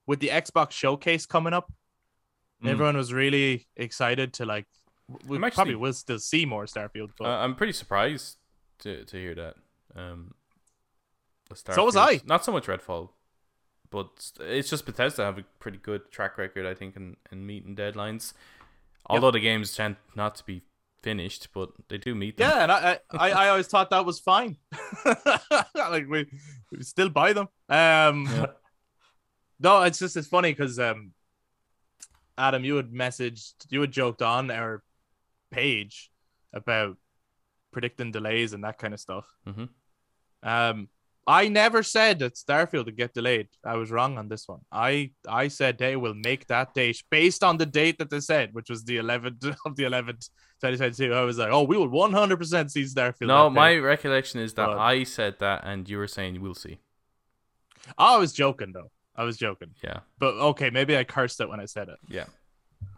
[0.07, 1.72] with the Xbox showcase coming up,
[2.64, 2.70] Mm.
[2.70, 4.66] everyone was really excited to like.
[5.27, 8.38] We I'm actually- probably will still see more Starfield, but Uh, I'm pretty surprised
[8.81, 9.57] to to hear that.
[9.94, 10.35] Um,
[11.50, 12.20] the So was I.
[12.24, 13.11] Not so much Redfall,
[13.90, 17.77] but it's just Bethesda have a pretty good track record, I think, in, in meeting
[17.77, 18.33] deadlines.
[19.07, 20.62] Although the games tend not to be
[21.03, 22.48] finished, but they do meet them.
[22.50, 24.57] Yeah, and I, I, I always thought that was fine.
[25.74, 26.27] like we,
[26.72, 27.48] we still buy them.
[27.68, 28.46] Um, Yeah.
[29.61, 31.12] no, it's just it's funny because um,
[32.37, 34.83] Adam, you had messaged, you had joked on our
[35.51, 36.11] page
[36.53, 36.97] about
[37.73, 39.25] predicting delays and that kind of stuff.
[39.47, 39.68] Mhm.
[40.42, 40.88] Um,
[41.27, 43.49] I never said that Starfield would get delayed.
[43.64, 44.61] I was wrong on this one.
[44.70, 48.53] I I said they will make that date based on the date that they said,
[48.53, 50.29] which was the 11th of the 11th,
[50.61, 51.14] 2022.
[51.14, 53.29] I was like, oh, we will 100% see Starfield.
[53.29, 53.55] No, that day.
[53.55, 56.79] my recollection is that But- I said that, and you were saying we'll see.
[57.97, 58.90] I was joking though.
[59.16, 61.98] I was joking, Yeah, but okay, maybe I cursed it when I said it.
[62.09, 62.27] yeah.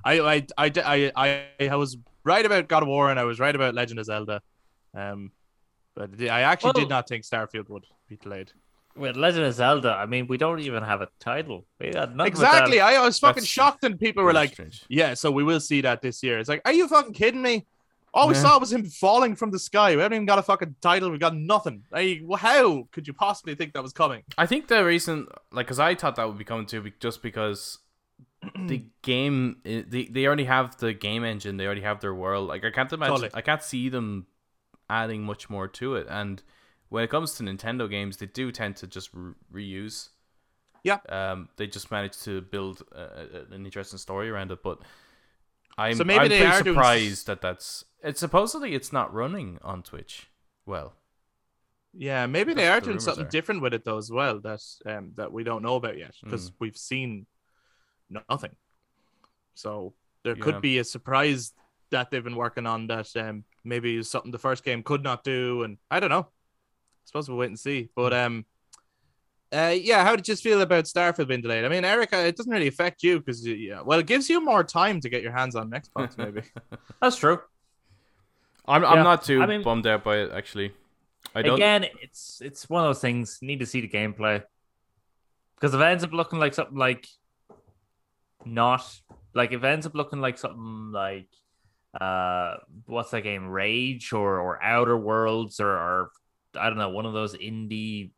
[0.05, 1.13] I I I I
[1.61, 4.07] I, I was right about God of War and I was right about Legend of
[4.07, 4.41] Zelda.
[4.95, 5.33] Um,
[5.95, 8.53] but I actually Well- did not think Starfield would be delayed.
[8.97, 11.67] With Legend of Zelda, I mean, we don't even have a title.
[11.79, 12.81] We had Exactly.
[12.81, 14.85] I was fucking That's shocked, and people were like, strange.
[14.89, 17.67] "Yeah, so we will see that this year." It's like, are you fucking kidding me?
[18.17, 18.41] All we Yeah.
[18.43, 19.95] saw was him falling from the sky.
[19.95, 21.11] We haven't even got a fucking title.
[21.11, 21.85] We got nothing.
[21.93, 24.25] Like, how could you possibly think that was coming?
[24.39, 27.79] I think the reason, like, because I thought that would be coming too, just because
[28.67, 32.49] the game, they they already have the game engine, they already have their world.
[32.49, 33.31] Like, I can't imagine, Totally.
[33.35, 34.27] I can't see them
[34.89, 36.07] adding much more to it.
[36.09, 36.43] And
[36.89, 40.09] when it comes to Nintendo games, they do tend to just re- reuse.
[40.85, 40.99] Yeah.
[41.09, 43.09] Um, they just manage to build uh,
[43.51, 44.79] an interesting story around it, but.
[45.79, 49.13] I'm, So maybe I'm they pretty are doing surprised that that's it's supposedly it's not
[49.13, 50.31] running on Switch.
[50.65, 50.95] Well,
[51.93, 53.29] Yeah, maybe they are the doing something are.
[53.31, 54.41] different with it though as well.
[54.41, 56.55] That um that we don't know about yet because Mm.
[56.61, 57.27] we've seen
[58.31, 58.57] nothing.
[59.55, 60.43] So there Yeah.
[60.45, 61.53] could be a surprise
[61.91, 65.25] that they've been working on that um maybe is something the first game could not
[65.25, 66.27] do, and I don't know.
[66.29, 67.91] I suppose we'll wait and see.
[67.95, 68.19] But Hmm.
[68.19, 68.47] um,
[69.53, 71.65] uh, yeah, how did you feel about Starfield being delayed?
[71.65, 74.65] I mean, Erica, it doesn't really affect you because yeah, well, it gives you more
[74.65, 76.43] time to get your hands on an Xbox, maybe.
[77.01, 77.41] That's true.
[78.69, 80.73] I'm I'm not too I mean- bummed out by it actually.
[81.35, 81.57] I don't.
[81.57, 83.39] Again, it's it's one of those things.
[83.41, 84.43] You need to see the gameplay
[85.57, 87.07] because if it ends up looking like something like
[88.45, 88.85] not
[89.35, 91.29] like if it ends up looking like something like
[92.01, 96.11] uh what's that game Rage or or Outer Worlds or, or
[96.55, 98.11] I don't know one of those indie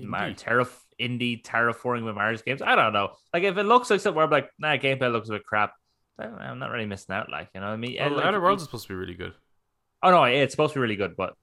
[0.00, 0.36] Mar- Indie.
[0.36, 0.68] terra-
[1.00, 2.62] indie terraforming with Mars games.
[2.62, 3.12] I don't know.
[3.32, 5.72] Like if it looks like something where I'm like, nah, gameplay looks a bit crap.
[6.18, 7.30] I'm not really missing out.
[7.30, 9.14] Like you know, what I mean, Well, like, Outer Worlds is supposed to be really
[9.14, 9.34] good.
[10.06, 11.34] Oh no, it's supposed to be really good, but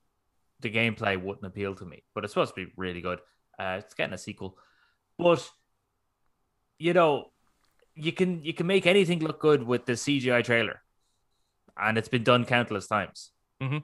[0.62, 2.04] the gameplay wouldn't appeal to me.
[2.16, 3.20] But it's supposed to be really good.
[3.60, 4.58] Uh, it's getting a sequel,
[5.18, 5.48] but
[6.80, 7.32] you know,
[7.96, 10.82] you can you can make anything look good with the CGI trailer,
[11.78, 13.32] and it's been done countless times.
[13.62, 13.84] Mhm.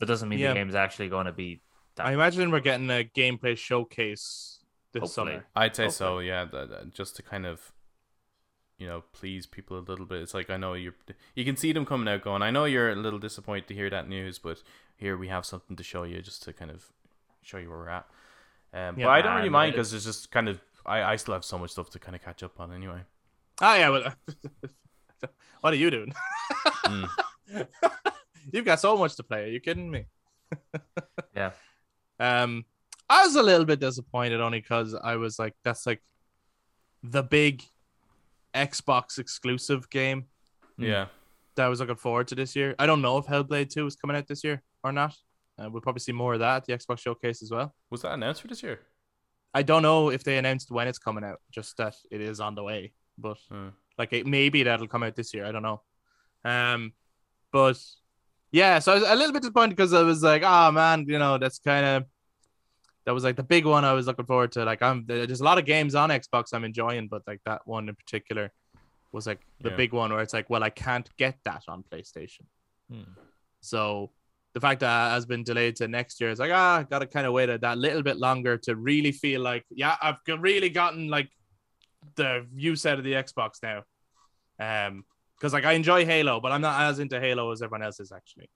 [0.00, 0.48] That doesn't mean Yeah.
[0.48, 1.60] the game's actually going to be.
[1.98, 5.32] I imagine we're getting a gameplay showcase this Hopefully.
[5.32, 5.46] summer.
[5.56, 5.90] I'd say Okay.
[5.92, 6.18] so.
[6.20, 7.72] Yeah, that, that- just to kind of,
[8.78, 10.22] you know, please people a little bit.
[10.22, 10.94] It's like I know you're.
[11.34, 12.42] You can see them coming out, going.
[12.42, 14.62] I know you're a little disappointed to hear that news, but
[14.96, 16.86] here we have something to show you, just to kind of
[17.42, 18.06] show you where we're at.
[18.72, 20.60] Um, Yeah, but I don't really mind because it's just kind of.
[20.86, 23.00] I, I still have so much stuff to kind of catch up on anyway.
[23.60, 23.88] Ah, yeah.
[23.90, 24.14] Well,
[25.60, 26.14] what are you doing?
[26.86, 27.08] Mm.
[28.52, 29.44] You've got so much to play.
[29.44, 30.06] Are you kidding me?
[31.36, 31.50] Yeah.
[32.18, 32.64] Um,
[33.08, 36.02] I was a little bit disappointed only because I was like, that's like
[37.02, 37.62] the big
[38.66, 40.26] Xbox exclusive game.
[40.76, 41.06] Yeah.
[41.56, 42.74] that I was looking forward to this year.
[42.78, 45.16] I don't know if Hellblade 2 is coming out this year or not.
[45.58, 47.74] Uh, we'll probably see more of that at the Xbox Showcase as well.
[47.90, 48.78] Was that announced for this year?
[49.52, 52.54] I don't know if they announced when it's coming out, just that it is on
[52.54, 52.92] the way.
[53.16, 53.70] But Hmm.
[53.98, 55.44] like it, maybe that'll come out this year.
[55.46, 55.82] I don't know.
[56.44, 56.92] Um,
[57.50, 57.76] but
[58.52, 61.18] yeah, so I was a little bit disappointed because I was like, oh man, you
[61.18, 62.04] know, that's kind of
[63.08, 64.66] that was like the big one I was looking forward to.
[64.66, 67.88] Like, I'm there's a lot of games on Xbox I'm enjoying, but like that one
[67.88, 68.50] in particular
[69.12, 69.76] was like the Yeah.
[69.76, 72.42] big one where it's like, well, I can't get that on PlayStation.
[72.90, 73.12] Hmm.
[73.62, 74.10] So
[74.52, 77.06] the fact that it has been delayed to next year is like, ah, got to
[77.06, 80.68] kind of wait a that little bit longer to really feel like, yeah, I've really
[80.68, 81.30] gotten like
[82.16, 83.84] the use out of the Xbox now.
[84.60, 85.04] Um,
[85.36, 88.12] because like I enjoy Halo, but I'm not as into Halo as everyone else is
[88.12, 88.50] actually.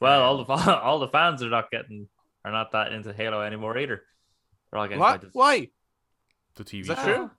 [0.00, 0.52] Well, all the
[0.82, 2.08] all the fans are not getting
[2.44, 4.02] are not that into Halo anymore either.
[4.70, 5.20] They're all getting What?
[5.20, 5.68] quite Why?
[6.56, 7.04] The TV Is that show.
[7.16, 7.30] true?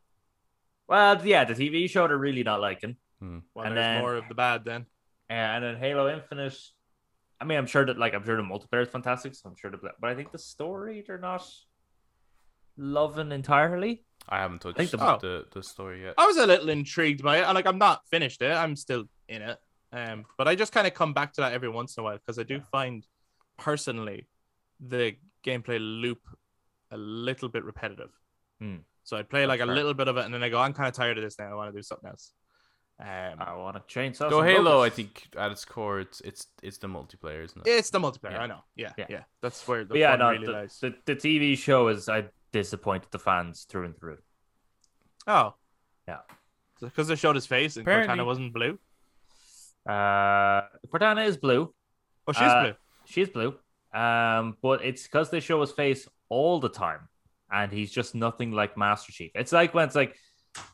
[0.88, 4.28] Well, yeah, the TV show they're really not liking, Well, And there's then- more of
[4.28, 4.86] the bad then.
[5.30, 6.58] and then Halo Infinite.
[7.40, 9.72] I mean, I'm sure that like I'm sure the multiplayer is fantastic, so I'm sure
[9.72, 11.44] the but I think the story they're not
[12.78, 14.04] loving entirely.
[14.30, 16.14] I haven't touched think the, the- the, the story yet.
[16.18, 17.44] I was a little intrigued by it.
[17.44, 18.52] and, Like I'm not finished it.
[18.52, 19.58] I'm still in it.
[19.94, 22.18] Um, but I just kind of come back to that every once in a while
[22.18, 23.06] because I do find
[23.58, 24.28] personally
[24.82, 25.15] the
[25.46, 26.20] gameplay loop
[26.91, 28.10] a little bit repetitive.
[28.60, 28.78] Hmm.
[29.04, 29.74] So I play like a fair.
[29.76, 31.52] little bit of it and then I go, I'm kind of tired of this now.
[31.52, 32.34] I want to do something else.
[33.00, 34.17] Um, I want to change.
[34.17, 37.70] some Though Halo, I think at its core, it's it's it's the multiplayer, isn't it?
[37.70, 38.34] it's the multiplayer.
[38.34, 38.41] Yeah.
[38.44, 38.60] I know.
[38.76, 39.24] Yeah, yeah, Yeah.
[39.41, 40.78] That's where the But yeah, fun no, really the, lies.
[40.80, 44.17] the, the TV show is I disappointed the fans through and through.
[45.26, 45.56] Oh,
[46.08, 46.17] Yeah.
[46.80, 48.78] Because they showed his face and Apparently- Cortana wasn't blue.
[49.88, 50.62] Uh,
[50.94, 51.74] Cortana is blue.
[52.28, 52.74] Oh, she's Uh, blue.
[53.06, 53.56] She's blue.
[53.94, 57.10] Um, but it's because they show his face all the time,
[57.52, 59.32] and he's just nothing like Master Chief.
[59.36, 60.16] It's like when it's like,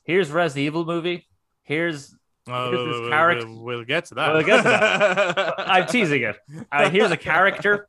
[0.04, 1.28] here's Resident Evil movie,
[1.64, 4.34] here's this we'll, character- we'll, we'll get to that.
[4.34, 5.56] We'll get to that.
[5.70, 6.38] I'm teasing it.
[6.72, 7.88] Uh, here's a character,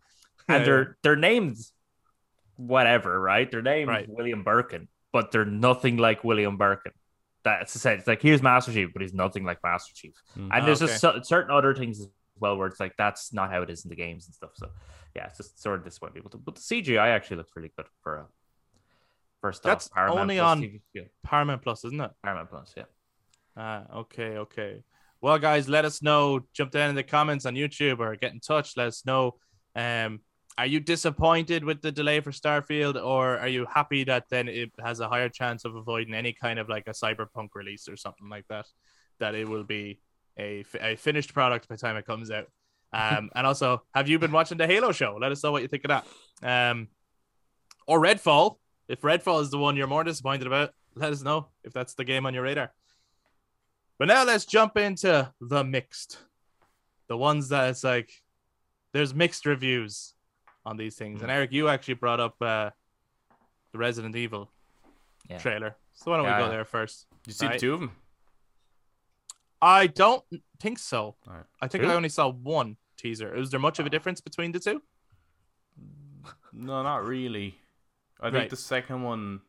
[0.48, 1.56] and they're they're named
[2.56, 3.50] whatever, right?
[3.50, 4.08] Their name Right.
[4.08, 6.92] William Birkin, but they're nothing like William Birkin.
[7.44, 8.00] That's the sense.
[8.00, 10.14] It's like here's Master Chief, but he's nothing like Master Chief.
[10.36, 10.42] Mm.
[10.44, 10.90] And Ah, there's okay.
[10.90, 12.08] just cer- certain other things as
[12.40, 14.50] well where it's like that's not how it is in the games and stuff.
[14.54, 14.68] So
[15.14, 16.22] yeah, it's just sort of disappointing.
[16.22, 18.26] But the, but the CGI actually looks really good for a
[19.40, 19.70] first off.
[19.70, 22.10] That's Paramount only on- TV yeah, Paramount Plus, isn't it?
[22.22, 22.74] Paramount Plus.
[22.76, 22.84] Yeah.
[23.56, 24.82] Ah, okay, okay.
[25.20, 26.40] Well, guys, let us know.
[26.52, 28.76] Jump down in the comments on YouTube or get in touch.
[28.76, 29.34] Let us know.
[29.74, 30.20] Um,
[30.56, 34.70] are you disappointed with the delay for Starfield, or are you happy that then it
[34.84, 38.28] has a higher chance of avoiding any kind of like a cyberpunk release or something
[38.28, 38.66] like that?
[39.20, 40.00] That it will be
[40.38, 42.46] a, a finished product by the time it comes out.
[42.92, 45.18] Um, and also, have you been watching the Halo show?
[45.20, 45.88] Let us know what you think of
[46.42, 46.70] that.
[46.70, 46.88] Um,
[47.86, 48.56] or Redfall.
[48.88, 52.04] If Redfall is the one you're more disappointed about, let us know if that's the
[52.04, 52.72] game on your radar.
[53.98, 56.18] But now let's jump into the mixed.
[57.08, 58.10] The ones that it's like
[58.94, 60.14] there's mixed reviews
[60.64, 61.20] on these things.
[61.20, 62.70] And Eric, you actually brought up uh,
[63.72, 64.50] the Resident Evil
[65.28, 65.38] Yeah.
[65.38, 65.76] trailer.
[65.92, 67.06] So why don't Yeah, we go there first?
[67.26, 67.54] you see Right.
[67.54, 67.90] the two of them?
[69.60, 70.22] I don't
[70.60, 71.16] think so.
[71.26, 71.44] Alright.
[71.60, 71.90] I think Two?
[71.90, 73.34] I only saw one teaser.
[73.34, 74.82] Is there much of a difference between the two?
[76.52, 77.56] No, not really.
[78.20, 78.50] I think Right.
[78.50, 79.40] the second one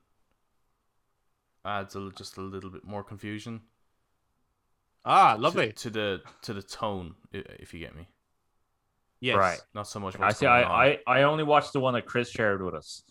[1.66, 3.62] adds a, just a little bit more confusion.
[5.06, 5.72] Ah, lovely.
[5.74, 8.08] to, the to the tone, if you get me.
[9.22, 9.38] Yes.
[9.38, 9.60] Right.
[9.74, 10.16] Not so much.
[10.20, 10.46] I see.
[10.46, 10.72] going I, on.
[10.72, 13.04] I I only watched the one that Kris shared with us.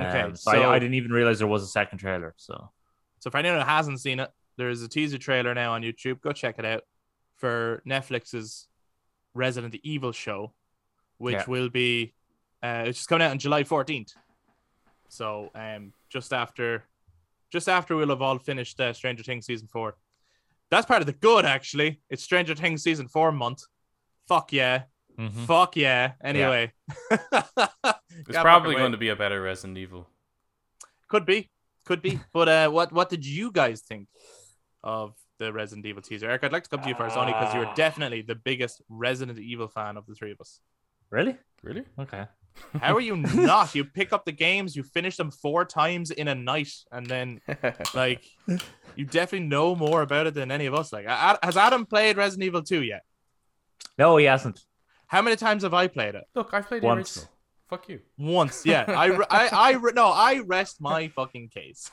[0.00, 2.34] Okay, Um, so, so- I, I didn't even realize there was a second trailer.
[2.36, 2.70] So
[3.18, 6.20] So for anyone who hasn't seen it, there is a teaser trailer now on YouTube.
[6.20, 6.82] Go check it out
[7.36, 8.68] for Netflix's
[9.34, 10.52] Resident Evil show,
[11.18, 11.44] which Yeah.
[11.46, 12.14] will be
[12.62, 14.12] uh, it's just coming out on July 14th.
[15.08, 16.84] So um just after
[17.50, 19.96] just after we'll have all finished uh, Stranger Things season four.
[20.70, 22.00] That's part of the good actually.
[22.08, 23.62] It's Stranger Things season four month.
[24.28, 24.84] Fuck yeah.
[25.18, 25.46] Mhm.
[25.46, 26.12] Fuck yeah.
[26.22, 26.72] Anyway.
[28.28, 30.06] It's probably going to be a better Resident Evil.
[31.08, 31.50] Could be,
[31.84, 32.20] could be.
[32.32, 34.08] But uh, what what did you guys think
[34.84, 36.28] of the Resident Evil teaser?
[36.28, 37.74] Eric, I'd like to come to you first, only because you're Ah.
[37.74, 40.60] definitely the biggest Resident Evil fan of the three of us.
[41.10, 41.36] really?
[41.62, 41.84] Really?
[41.98, 42.26] Okay.
[42.80, 43.74] How are you not?
[43.74, 47.40] You pick up the games, you finish them four times in a night, and then
[47.94, 48.24] like
[48.96, 50.92] you definitely know more about it than any of us.
[50.92, 53.02] Like, has Adam played Resident Evil two yet?
[53.98, 54.64] No, he hasn't.
[55.06, 56.24] How many times have I played it?
[56.34, 57.16] Look, I've played the Once.
[57.18, 57.32] original.
[57.70, 58.00] Fuck you.
[58.18, 58.84] Once, yeah.
[58.88, 61.90] I, I, I, no, I rest my fucking case.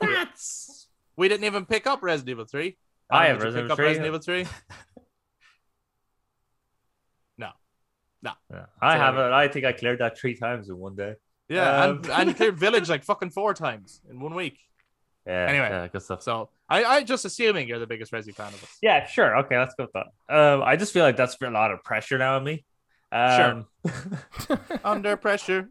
[0.00, 0.79] That's
[1.16, 2.76] We didn't even pick up Resident Evil 3.
[3.10, 4.06] I Adam, have Resident pick up 3, Resident.
[4.06, 4.46] Evil 3.
[8.22, 8.66] No, Yeah.
[8.82, 9.32] I So- haven't.
[9.32, 11.14] I think I cleared that three times in one day.
[11.48, 14.58] Yeah, Um, and, and cleared Village like fucking four times in one week.
[15.26, 15.46] Yeah.
[15.48, 15.68] Anyway.
[15.70, 16.22] yeah, good stuff.
[16.22, 18.76] So I, I just assuming you're the biggest Resi fan of us.
[18.82, 19.38] Yeah, sure.
[19.38, 20.06] Okay, let's go with that.
[20.34, 22.64] Um, I just feel like that's a lot of pressure now on me.
[23.10, 23.66] Um,
[24.84, 25.70] Under pressure.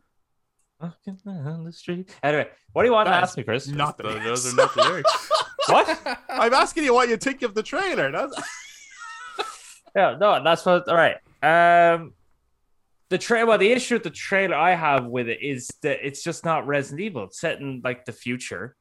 [0.82, 2.10] Walking down the street.
[2.24, 3.68] Anyway, what do you want to ask me, Kris?
[3.68, 4.54] Not the Those lyrics.
[4.54, 5.32] are not the lyrics.
[5.68, 6.18] What?
[6.30, 8.12] I'm asking you what you think of the trailer.
[8.12, 8.34] That's...
[9.96, 10.88] Yeah, no, that's what.
[10.88, 11.16] All right.
[11.44, 12.14] Um,
[13.10, 13.48] the trailer.
[13.48, 16.68] Well, the issue with the trailer I have with it is that it's just not
[16.68, 17.24] Resident Evil.
[17.26, 18.76] It's set in like the future.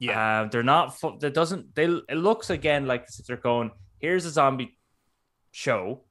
[0.00, 0.42] Yeah.
[0.42, 0.98] Um, they're not.
[0.98, 1.74] Fu- that doesn't.
[1.74, 1.84] They.
[2.08, 3.72] It looks again like if they're going.
[3.98, 4.78] Here's a zombie
[5.50, 6.04] show,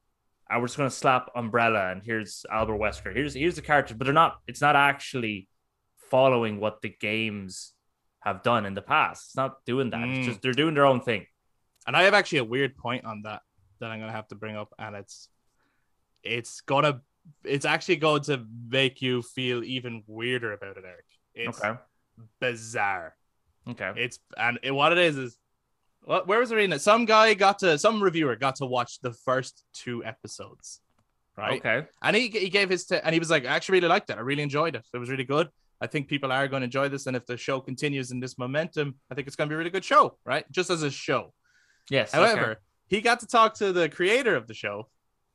[0.51, 3.15] and we're just gonna slap Umbrella, and here's Albert Wesker.
[3.15, 4.39] Here's here's the characters, but they're not.
[4.47, 5.47] It's not actually
[6.09, 7.73] following what the games
[8.19, 9.29] have done in the past.
[9.29, 10.01] It's not doing that.
[10.01, 10.17] Mm.
[10.17, 11.25] It's just they're doing their own thing.
[11.87, 13.41] And I have actually a weird point on that
[13.79, 15.29] that I'm gonna have to bring up, and it's
[16.21, 17.01] it's gonna
[17.43, 21.05] it's actually going to make you feel even weirder about it, Eric.
[21.33, 21.79] It's okay.
[22.39, 23.15] bizarre.
[23.69, 23.91] Okay.
[23.95, 25.37] It's and it, what it is is
[26.05, 26.81] where was I reading it?
[26.81, 30.81] Some guy got to some reviewer got to watch the first two episodes,
[31.37, 31.59] right?
[31.59, 31.87] Okay.
[32.01, 34.17] And he he gave his t- and he was like, I actually really liked it.
[34.17, 34.85] I really enjoyed it.
[34.93, 35.49] It was really good.
[35.79, 38.37] I think people are going to enjoy this, and if the show continues in this
[38.37, 40.45] momentum, I think it's going to be a really good show, right?
[40.51, 41.33] Just as a show.
[41.89, 42.11] Yes.
[42.11, 42.59] However, okay.
[42.87, 44.89] he got to talk to the creator of the show,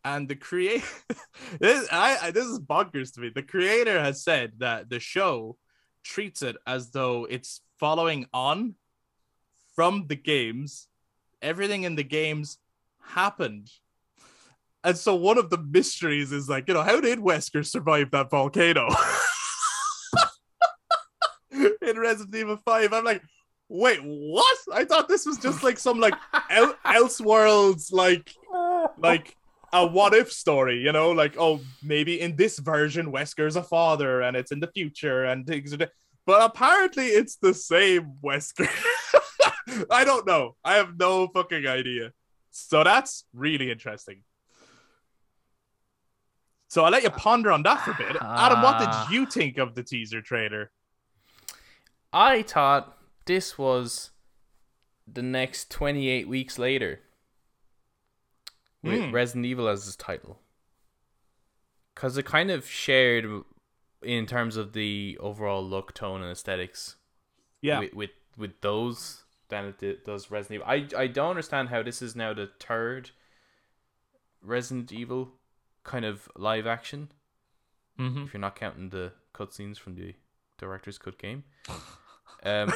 [0.04, 0.84] and the create
[1.60, 3.30] this I, I this is bonkers to me.
[3.34, 5.56] The creator has said that the show
[6.04, 8.76] treats it as though it's following on
[9.76, 10.88] from the games.
[11.40, 12.58] Everything in the games
[13.00, 13.70] happened.
[14.82, 18.30] And so one of the mysteries is like, you know, how did Wesker survive that
[18.30, 18.88] volcano?
[21.82, 22.92] in Resident Evil 5.
[22.92, 23.22] I'm like,
[23.68, 24.58] wait, what?
[24.72, 26.14] I thought this was just like some like
[26.50, 28.32] el- Elseworlds like
[28.98, 29.36] like
[29.72, 34.22] a what if story, you know, like oh maybe in this version Wesker's a father
[34.22, 35.88] and it's in the future and things are
[36.26, 38.68] but apparently it's the same Wesker.
[39.90, 40.56] I don't know.
[40.64, 42.12] I have no fucking idea.
[42.50, 44.22] So that's really interesting.
[46.68, 48.16] So I'll let you ponder on that for a bit.
[48.20, 49.06] Adam, what Ah.
[49.08, 50.72] did you think of the teaser trailer?
[52.12, 54.10] I thought this was
[55.06, 57.02] the next 28 weeks later
[58.82, 59.10] with Hmm.
[59.12, 60.42] Resident Evil as its title.
[61.94, 63.44] Because it kind of shared
[64.02, 66.96] in terms of the overall look, tone, and aesthetics
[67.62, 67.80] Yeah.
[67.80, 70.66] with, with, with those than it did, does Resident Evil.
[70.98, 73.10] I, I don't understand how this is now the third
[74.42, 75.32] Resident Evil
[75.84, 77.10] kind of live action,
[77.98, 78.24] Mm-hmm.
[78.24, 80.14] if you're not counting the cutscenes from the
[80.58, 81.44] director's cut game.
[82.42, 82.70] Um,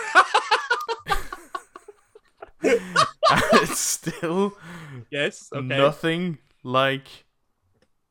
[2.62, 4.56] it's still
[5.11, 5.48] Yes.
[5.54, 5.64] Okay.
[5.66, 7.06] nothing like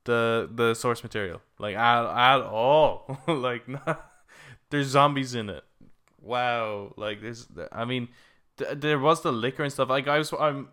[0.06, 3.20] the the source material, like at, at all.
[3.28, 4.10] like, not,
[4.70, 5.64] there's zombies in it.
[6.22, 6.94] Wow.
[6.98, 7.48] Like, there's.
[7.72, 8.10] I mean,
[8.60, 9.90] th- there was the Licker and stuff.
[9.90, 10.32] Like, I was.
[10.40, 10.70] I'm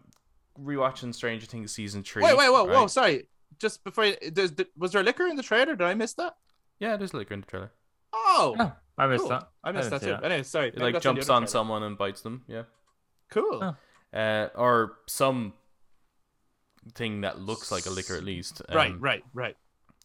[0.63, 2.23] rewatching Stranger Things season three.
[2.23, 3.27] Wait, wait, whoa, whoa, sorry.
[3.59, 5.75] Just before, you, there's, was there Licker in the trailer?
[5.77, 6.37] Did I miss that?
[6.79, 7.73] Yeah, there's Licker in the trailer.
[8.13, 9.29] Oh, Oh, I missed cool.
[9.31, 9.49] that.
[9.65, 10.25] I missed didn't that see too.
[10.25, 10.69] Anyway, sorry.
[10.69, 11.47] It like that's in the jumps on trailer.
[11.51, 12.45] someone and bites them.
[12.49, 12.63] Yeah.
[13.31, 13.75] Cool.
[14.15, 14.19] Oh.
[14.19, 15.53] Uh, or some
[16.95, 18.63] thing that looks like a Licker at least.
[18.73, 19.57] right, Um, right, right.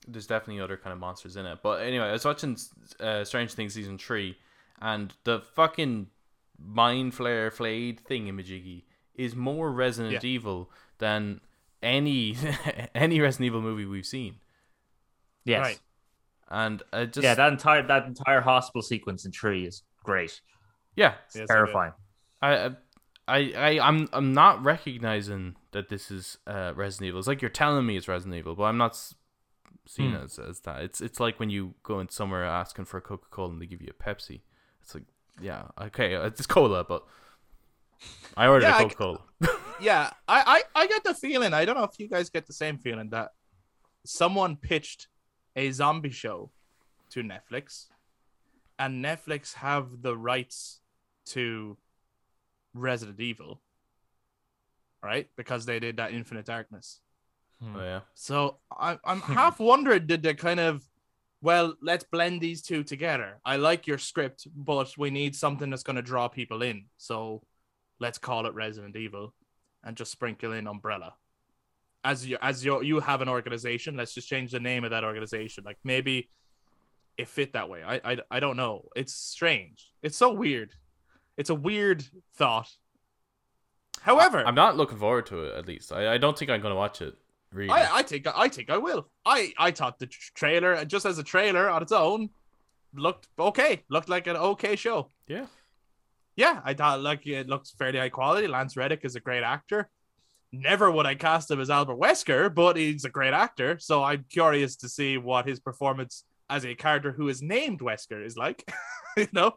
[0.07, 1.59] there's definitely other kind of monsters in it.
[1.61, 2.57] But anyway, I was watching
[2.99, 4.37] uh, Strange Things season three,
[4.81, 6.07] and the fucking
[6.65, 8.83] mind flare flayed thing Majiggy
[9.15, 10.29] is more Resident Yeah.
[10.29, 10.69] Evil
[10.99, 11.41] than
[11.83, 12.35] any
[12.95, 14.35] any Resident Evil movie we've seen.
[15.43, 15.65] Yes.
[15.65, 15.79] Right.
[16.49, 20.41] And I just yeah, that entire that entire hospital sequence in Tree is great.
[20.95, 21.93] yeah, Yes, I Terrifying.
[22.41, 22.71] I.
[23.27, 27.19] I, I, I'm I'm not recognizing that this is uh, Resident Evil.
[27.19, 29.13] It's like you're telling me it's Resident Evil, but I'm not s-
[29.87, 30.15] seeing Hmm.
[30.17, 30.81] it as, as that.
[30.81, 33.67] It's it's like when you go in somewhere asking for a Coca Cola and they
[33.67, 34.41] give you a Pepsi.
[34.81, 35.03] It's like,
[35.39, 37.03] yeah, okay, uh, it's cola, but
[38.35, 39.57] I ordered Yeah, I a c- Coca Cola.
[39.81, 41.53] Yeah, I, I, I get the feeling.
[41.53, 43.29] I don't know if you guys get the same feeling that
[44.05, 45.07] someone pitched
[45.55, 46.51] a zombie show
[47.11, 47.87] to Netflix,
[48.77, 50.81] and Netflix have the rights
[51.27, 51.77] to
[52.73, 53.61] Resident Evil,
[55.03, 55.27] right?
[55.35, 56.99] Because they did that Infinite Darkness.
[57.63, 60.83] Oh, yeah, So I, I'm half wondering did they kind of,
[61.41, 63.39] well, let's blend these two together.
[63.43, 66.85] I like your script, but we need something that's going to draw people in.
[66.97, 67.41] So
[67.99, 69.33] let's call it Resident Evil
[69.83, 71.13] and just sprinkle in Umbrella.
[72.03, 75.03] As you as you you have an organization, let's just change the name of that
[75.03, 75.63] organization.
[75.63, 76.29] Like maybe
[77.17, 77.83] it fit that way.
[77.83, 78.85] I I, I don't know.
[78.95, 79.87] It's strange.
[80.01, 80.73] It's so weird.
[81.37, 82.03] It's a weird
[82.35, 82.69] thought.
[84.01, 85.57] However, I'm not looking forward to it.
[85.57, 87.15] At least I, I don't think I'm gonna watch it.
[87.53, 89.07] Really, I, I think I think I will.
[89.25, 92.29] I I thought the tr- trailer just as a trailer on its own
[92.93, 93.83] looked okay.
[93.89, 95.09] Looked like an okay show.
[95.27, 95.47] yeah,
[96.35, 98.47] Yeah, I thought like it looks fairly high quality.
[98.47, 99.89] Lance Reddick is a great actor.
[100.53, 103.77] never would I cast him as Albert Wesker, but he's a great actor.
[103.79, 108.25] So I'm curious to see what his performance as a character who is named Wesker
[108.25, 108.69] is like.
[109.17, 109.51] you know,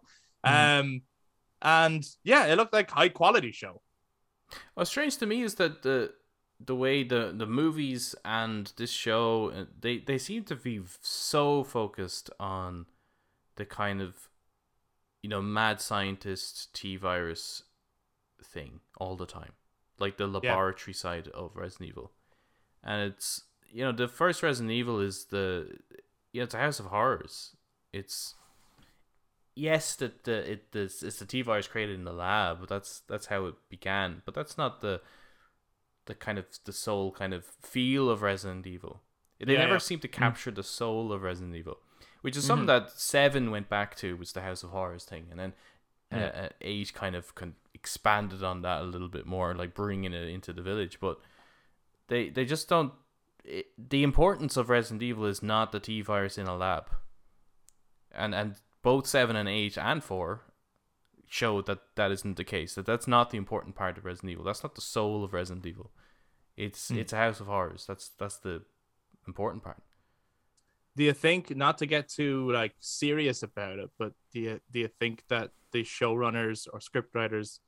[0.45, 0.80] Mhm.
[0.80, 1.03] um,
[1.62, 3.80] and yeah, it looked like high quality show.
[4.74, 6.12] What's strange to me is that the
[6.61, 11.65] the way the the movies and this show uh, they they seem to be so
[11.65, 12.87] focused on
[13.57, 14.29] the kind of
[15.23, 17.63] you know mad scientist T virus
[18.43, 19.53] thing all the time,
[19.99, 22.13] like the laboratory side of Resident Evil,
[22.83, 25.79] and it's you know the first Resident Evil is the
[26.33, 27.57] you know it's a House of Horrors.
[27.93, 28.35] It's
[29.55, 33.01] yes that the it the it's the T virus created in the lab, but that's
[33.09, 34.23] that's how it began.
[34.25, 35.01] But that's not the
[36.07, 39.03] the kind of the soul kind of feel of Resident Evil.
[39.41, 39.79] They Yeah, never yeah.
[39.79, 41.79] seem to capture the soul of Resident Evil,
[42.23, 45.39] which is something that Seven went back to was the House of Horrors thing, and
[45.41, 45.53] then
[46.13, 50.13] uh, uh, Eight kind of con- expanded on that a little bit more, like bringing
[50.13, 50.99] it into the village.
[51.01, 51.19] But
[52.09, 52.93] they they just don't.
[53.45, 56.89] It, the importance of Resident Evil is not the T virus in a lab,
[58.13, 60.43] and and both seven and eight and four
[61.35, 62.74] show that that isn't the case.
[62.74, 64.45] That that's not the important part of Resident Evil.
[64.45, 65.91] That's not the soul of Resident Evil.
[66.57, 66.99] It's Hmm.
[66.99, 67.87] it's a House of Horrors.
[67.87, 68.62] That's that's the
[69.26, 69.82] important part.
[70.97, 74.78] Do you think not to get too like serious about it, but do you do
[74.78, 77.59] you think that the showrunners or scriptwriters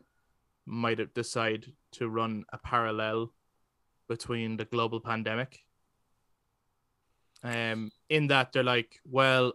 [0.64, 3.32] might have decide to run a parallel
[4.08, 5.66] between the global pandemic?
[7.42, 9.52] Um, in that they're like, well,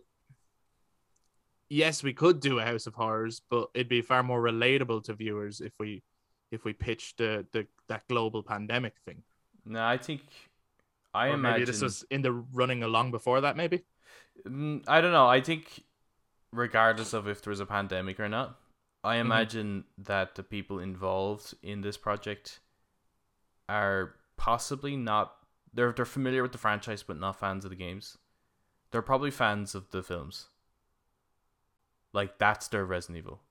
[1.71, 5.13] yes, we could do a House of Horrors, but it'd be far more relatable to
[5.15, 6.03] viewers if we
[6.51, 9.23] if we pitched the, the that global pandemic thing.
[9.65, 10.21] No, I think
[11.13, 13.83] I or imagine maybe this was in the running along before that, maybe.
[14.47, 15.27] Mm, I don't know.
[15.27, 15.83] I think,
[16.53, 18.59] regardless of if there was a pandemic or not,
[19.03, 19.23] I Mm-hmm.
[19.25, 22.59] imagine that the people involved in this project
[23.69, 25.35] are possibly not.
[25.73, 28.17] They're they're familiar with the franchise, but not fans of the games.
[28.91, 30.49] They're probably fans of the films.
[32.13, 33.41] Like that's their Resident Evil.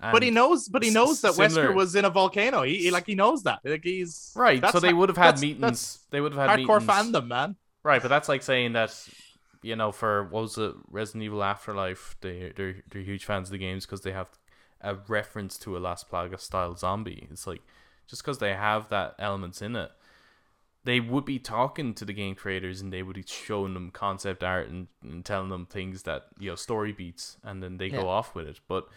[0.00, 2.62] but he knows, but he knows that similar- Wesker was in a volcano.
[2.62, 3.60] He, he- like he knows that.
[3.64, 4.64] Like he's right.
[4.70, 5.60] So they would have had that's- meetings.
[5.60, 7.14] that's They would have had hardcore meetings.
[7.14, 7.56] fandom, man.
[7.84, 8.92] Right, but that's like saying that,
[9.62, 13.52] you know, for what was it, Resident Evil Afterlife, they they're they're huge fans of
[13.52, 14.28] the games because they have
[14.80, 17.28] a reference to a Las Plagas style zombie.
[17.30, 17.62] It's like
[18.08, 19.90] just because they have that elements in it,
[20.84, 24.42] they would be talking to the game creators and they would be showing them concept
[24.42, 27.98] art and, and telling them things that you know story beats, and then they Yeah.
[28.00, 28.60] go off with it.
[28.68, 28.88] But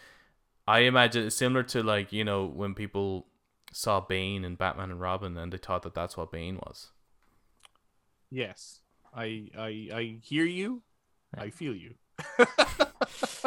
[0.68, 3.28] I imagine it's similar to like you know when people
[3.74, 6.92] saw Bane and Batman and Robin and they thought that that's what Bane was.
[8.30, 8.82] Yes,
[9.14, 10.84] I I I hear you.
[11.38, 11.96] I feel you.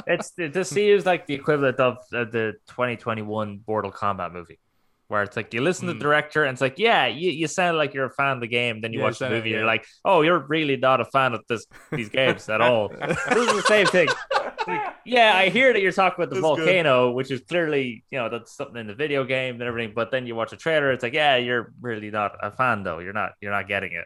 [0.07, 4.59] It's this seems like the equivalent of uh, the 2021 Mortal Kombat movie,
[5.09, 5.99] where it's like you listen to Hmm.
[5.99, 8.47] the director and it's like, yeah, you, you sound like you're a fan of the
[8.47, 8.81] game.
[8.81, 11.35] Then you Yeah, watch the movie, and you're like, oh, you're really not a fan
[11.35, 12.89] of this these games at all.
[13.01, 14.09] this is the same thing.
[14.67, 16.59] Like, yeah, I hear that you're talking about the That's good.
[16.59, 19.95] volcano, which is clearly, you know, that's something in the video game and everything.
[19.95, 22.99] But then you watch a trailer, it's like, yeah, you're really not a fan though.
[22.99, 24.05] You're not, you're not getting it.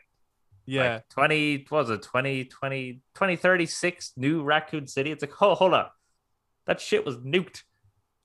[0.65, 5.11] Yeah, Like 20, what was it 2020, 2036 new Raccoon City?
[5.11, 5.87] It's like, oh, hold on.
[6.67, 7.63] That shit was nuked.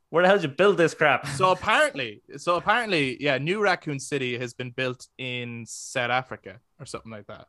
[0.10, 1.28] Where the hell did you build this crap?
[1.28, 6.86] so apparently, so apparently, yeah, New Raccoon City has been built in South Africa or
[6.86, 7.48] something like that.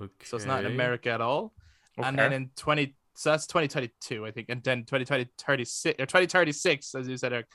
[0.00, 0.12] Okay.
[0.24, 1.54] So it's not in America at all.
[1.98, 2.08] Okay.
[2.08, 4.48] And then in 20, so that's 2022, I think.
[4.48, 7.46] And then 2020, 36, or 2036, as you said, Eric,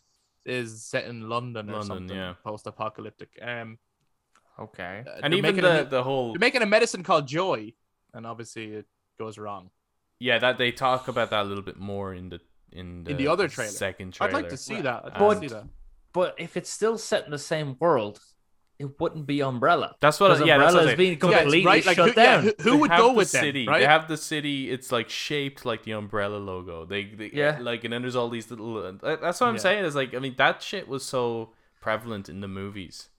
[0.46, 2.34] is set in London, or London, something, yeah.
[2.44, 3.38] post-apocalyptic.
[3.42, 3.78] Um,
[4.60, 5.04] okay.
[5.06, 7.74] uh, and they're even making the a, the whole they're making a medicine called Joy,
[8.14, 8.86] and obviously it
[9.20, 9.72] goes wrong.
[10.20, 12.40] yeah that they talk about that a little bit more in the
[12.72, 13.72] in the, In the other trailer.
[13.72, 14.30] second trailer.
[14.30, 15.06] I'd like to see that.
[15.06, 15.66] I'd But- see that.
[16.14, 18.20] But if it's still set in the same world,
[18.80, 19.96] it wouldn't be Umbrella.
[20.00, 21.12] That's what yeah that's Umbrella I'm is being.
[21.14, 21.86] Yeah, completely right.
[21.86, 22.44] Like shut who, yeah, down.
[22.44, 23.42] who, who would go the with them?
[23.44, 23.68] city.
[23.68, 23.80] Right?
[23.80, 24.72] They have the city.
[24.72, 26.86] It's like shaped like the umbrella logo.
[26.86, 27.58] They, they Yeah.
[27.62, 28.78] like and then there's all these little.
[28.78, 29.62] Uh, that's what I'm Yeah.
[29.62, 29.86] saying.
[29.86, 33.10] Is like I mean that shit was so prevalent in the movies.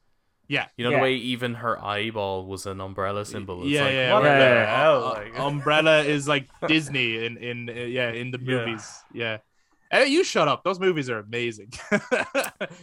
[0.49, 0.67] Yeah.
[0.77, 0.97] You know Yeah.
[0.99, 3.63] the way even her eyeball was an umbrella symbol.
[3.63, 4.69] It's yeah, like, yeah, what right, the yeah, right.
[4.69, 5.05] hell?
[5.05, 8.85] Uh, Like- Umbrella is like Disney in in uh, yeah in the movies.
[9.13, 9.39] Yeah.
[9.91, 10.65] Hey, you shut up.
[10.65, 11.73] Those movies are amazing.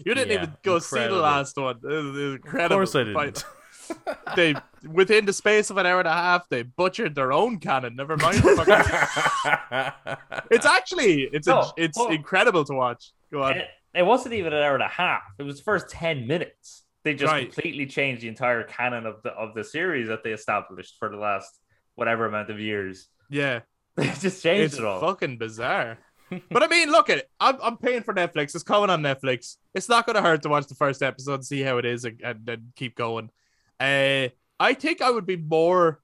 [0.06, 1.78] you didn't Yeah, even go see the last one.
[1.84, 2.76] It was, it was Of incredible.
[2.78, 3.46] course I didn't.
[4.36, 4.56] They
[4.90, 7.96] within the space of an hour and a half, they butchered their own canon.
[7.96, 8.38] Never mind.
[8.38, 12.16] the fucking- it's actually it's No, a, it's hold on.
[12.16, 13.12] incredible to watch.
[13.32, 13.58] Go on.
[13.58, 15.22] It, it wasn't even an hour and a half.
[15.38, 16.85] It was the first 10 minutes.
[17.06, 17.46] They just Right.
[17.46, 21.16] completely changed the entire canon of the of the series that they established for the
[21.18, 21.58] last
[21.94, 23.08] whatever amount of years.
[23.30, 23.62] Yeah,
[23.96, 25.00] They just changed it's it all.
[25.00, 26.00] fucking bizarre.
[26.50, 27.30] but I mean, look at it.
[27.40, 28.56] I'm, I'm paying for Netflix.
[28.56, 29.58] It's coming on Netflix.
[29.76, 32.04] It's not going to hurt to watch the first episode and see how it is
[32.04, 33.30] and, and, and keep going.
[33.80, 34.30] Uh,
[34.60, 36.02] I think I would be more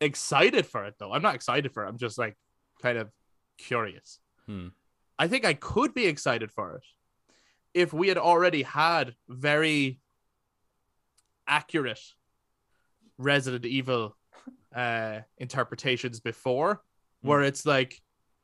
[0.00, 1.12] excited for it, though.
[1.12, 1.88] I'm not excited for it.
[1.88, 2.36] I'm just like
[2.82, 3.08] kind of
[3.56, 4.18] curious.
[4.46, 4.68] Hmm.
[5.18, 6.82] I think I could be excited for it
[7.76, 10.00] if we had already had very
[11.46, 12.00] accurate
[13.18, 14.16] Resident Evil
[14.74, 16.82] uh, interpretations before,
[17.20, 18.00] where it's like,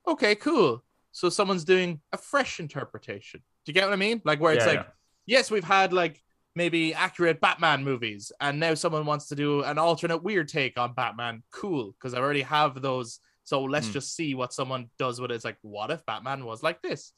[0.06, 0.84] okay, cool.
[1.12, 3.40] So someone's doing a fresh interpretation.
[3.64, 4.20] Do you get what I mean?
[4.24, 4.86] Like where it's Yeah, like,
[5.24, 6.22] yes, we've had like
[6.54, 10.92] maybe accurate Batman movies, and now someone wants to do an alternate weird take on
[10.92, 11.42] Batman.
[11.52, 13.18] Cool, because I already have those.
[13.44, 13.92] So let's Hmm.
[13.94, 15.34] just see what someone does with it.
[15.34, 17.12] It's like, what if Batman was like this?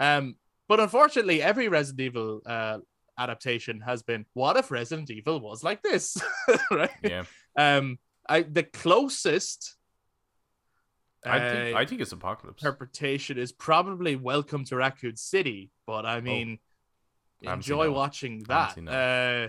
[0.00, 0.34] Um,
[0.68, 2.78] but unfortunately, every Resident Evil uh,
[3.18, 6.16] adaptation has been, what if Resident Evil was like this?
[6.70, 6.90] right?
[7.02, 7.24] Yeah,
[7.56, 7.98] Um,
[8.28, 9.76] I the closest
[11.26, 12.62] I think uh, I think it's Apocalypse.
[12.62, 16.58] interpretation is probably Welcome to Raccoon City, but I mean,
[17.42, 19.48] I haven't enjoy that watching I haven't that.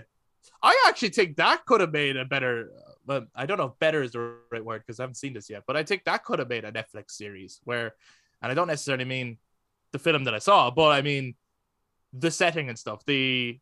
[0.62, 2.70] I actually think that could have made a better.
[3.06, 5.50] Well, I don't know if better is the right word because I haven't seen this
[5.50, 7.94] yet, but I think that could have made a Netflix series where,
[8.42, 9.38] and I don't necessarily mean
[9.96, 11.34] the film that I saw, but I mean
[12.12, 13.04] the setting and stuff.
[13.06, 13.58] The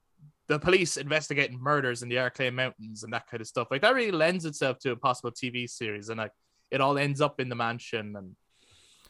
[0.47, 3.69] the police investigating murders in the Arklay Mountains and that kind of stuff.
[3.71, 6.33] Like that really lends itself to a possible TV series, and like
[6.71, 8.37] it all ends up in the mansion and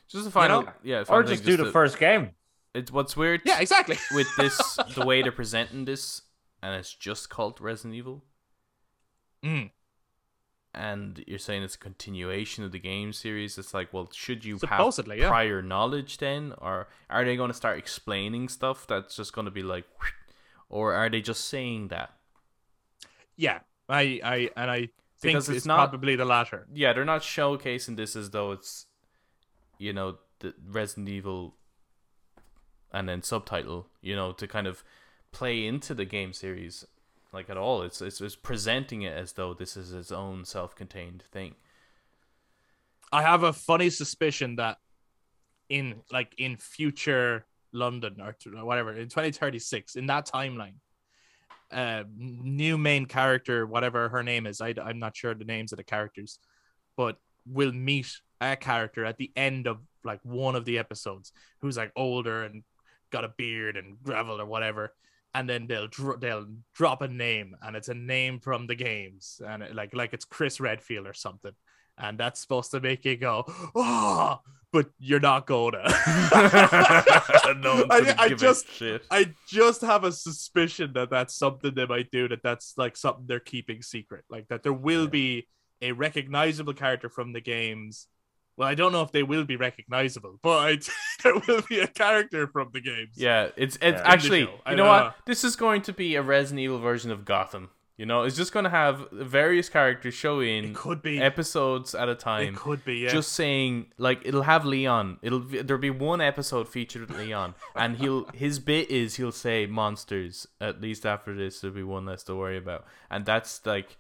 [0.09, 0.73] Just a final, know?
[0.83, 1.05] yeah.
[1.09, 2.31] Or just thing, do the to- first game.
[2.75, 3.41] It's what's weird.
[3.45, 3.97] yeah, exactly.
[4.13, 4.57] with this,
[4.97, 6.23] the way they're presenting this,
[6.63, 8.25] and it's just called Resident Evil,
[9.45, 9.71] Mm.
[10.75, 13.57] And you're saying it's a continuation of the game series.
[13.59, 15.29] It's like, well, should you Supposedly, have yeah.
[15.29, 19.51] prior knowledge then, or are they going to start explaining stuff that's just going to
[19.51, 19.85] be like,
[20.69, 22.11] or are they just saying that?
[23.37, 24.91] Yeah, I, I, and I think
[25.23, 26.67] Because it's, it's not- probably the latter.
[26.73, 28.87] Yeah, they're not showcasing this as though it's,
[29.79, 31.55] you know, the Resident Evil,
[32.93, 34.85] and then subtitle, you know, to kind of
[35.33, 36.85] play into the game series,
[37.35, 37.83] like at all.
[37.83, 41.55] It's it's, it's presenting it as though this is its own self-contained thing.
[43.13, 44.79] I have a funny suspicion that
[45.69, 50.75] in like in future London or whatever in 2036 in that timeline,
[51.73, 55.79] uh, new main character, whatever her name is, I, I'm not sure the names of
[55.79, 56.39] the characters,
[56.97, 57.17] but
[57.47, 58.09] will meet
[58.41, 62.63] a character at the end of like one of the episodes who's like older and
[63.11, 64.93] got a beard and gravel or whatever.
[65.35, 69.41] And then they'll dro- they'll drop a name, and it's a name from the games,
[69.45, 71.51] and it, like like it's Chris Redfield or something,
[71.99, 74.39] and that's supposed to make you go, oh,
[74.73, 75.83] but you're not gonna.
[77.61, 79.05] no I, I just shit.
[79.11, 82.29] I just have a suspicion that that's something they might do.
[82.29, 84.25] That that's like something they're keeping secret.
[84.31, 85.11] Like that there will Yeah.
[85.11, 85.49] be
[85.83, 88.07] a recognizable character from the games.
[88.57, 90.79] Well, I don't know if they will be recognizable, but I
[91.25, 93.17] there will be a character from the games.
[93.17, 94.03] Yeah, it's it's Yeah.
[94.05, 94.85] Actually you know know.
[94.87, 95.17] what?
[95.27, 97.71] This is going to be a Resident Evil version of Gotham.
[97.97, 101.21] You know, it's just going to have various characters show in it could be.
[101.21, 102.49] episodes at a time.
[102.49, 102.95] it could be.
[102.97, 103.11] Yeah.
[103.11, 105.19] Just saying, like it'll have Leon.
[105.23, 109.31] It'll be- there'll be one episode featured with Leon, and he'll his bit is he'll
[109.31, 110.47] say monsters.
[110.61, 113.97] At least after this, there'll be one less to worry about, and that's like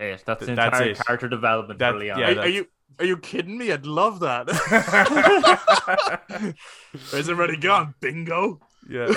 [0.00, 0.98] Yes, that's Th- the that's entire it.
[1.06, 2.18] character development That- for Leon.
[2.20, 2.68] yeah, are, are you
[2.98, 3.70] are you kidding me?
[3.72, 4.48] I'd love that.
[7.10, 7.94] Where's everybody gone?
[8.00, 8.60] Bingo.
[8.88, 9.08] yeah.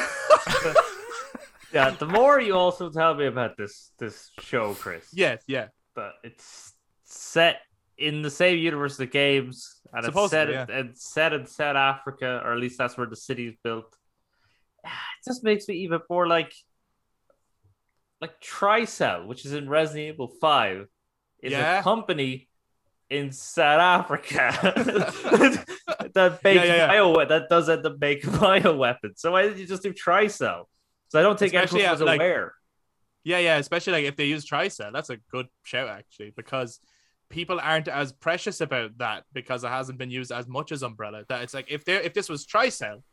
[1.74, 5.68] yeah, the more you also tell me about this this show, Kris, Yeah, yeah.
[5.96, 6.74] But it's
[7.06, 7.58] set
[7.98, 10.14] in the same universe as the games, and it's set
[10.48, 13.96] Supposedly, in, it's set in South Africa, or at least that's where the city's built.
[14.86, 16.54] Ah, it just makes me even more like
[18.20, 20.88] like Tricell, which is in Resident Evil Five,
[21.42, 21.80] is Yeah.
[21.80, 22.48] a company
[23.12, 24.52] in South Africa
[26.14, 26.88] that makes yeah, yeah.
[26.88, 29.20] bio that does end up making bio weapons.
[29.20, 30.64] So why did you just do Tricell?
[31.10, 32.54] So I don't think actually everyone was at, like, aware.
[33.26, 36.80] Yeah, yeah, especially like if they use Tricell, that's a good shout actually, because
[37.30, 41.26] people aren't as precious about that because it hasn't been used as much as Umbrella.
[41.28, 43.04] That it's like if they if this was Tricell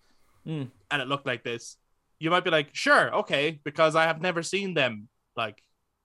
[0.44, 0.64] Hmm.
[0.92, 1.76] and it looked like this,
[2.20, 5.60] you might be like, sure, okay, because I have never seen them like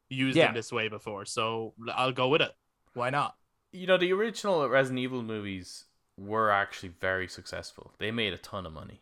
[0.09, 0.49] used Yeah.
[0.49, 2.51] in this way before, so I'll go with it.
[2.95, 3.35] Why not?
[3.73, 5.85] You know, the original Resident Evil movies
[6.17, 7.91] were actually very successful.
[7.99, 9.01] They made a ton of money.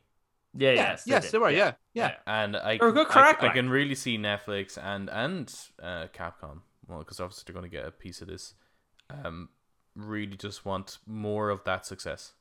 [0.54, 1.32] Yeah, Yeah, yes, yes, did.
[1.34, 1.52] they were.
[1.52, 2.16] Yeah, yeah.
[2.26, 3.56] and I, They're a good I- crack, I, like.
[3.56, 7.86] can really see Netflix and and uh, Capcom, well, because obviously they're going to get
[7.86, 8.54] a piece of this.
[9.10, 9.50] Um,
[9.96, 12.34] really just want more of that success.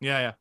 [0.00, 0.32] Yeah, yeah.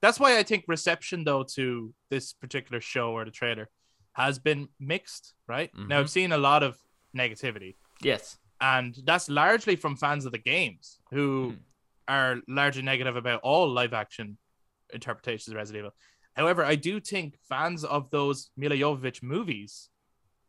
[0.00, 3.68] That's why I think reception though to this particular show or the trailer
[4.12, 5.70] has been mixed, right?
[5.76, 6.00] Now Mhm.
[6.00, 6.78] I've seen a lot of
[7.16, 8.38] negativity, Yes.
[8.60, 11.56] And that's largely from fans of the games who Hmm.
[12.08, 14.38] are largely negative about all live action
[14.92, 15.94] interpretations of Resident Evil.
[16.34, 19.90] However, I do think fans of those Milla Jovovich movies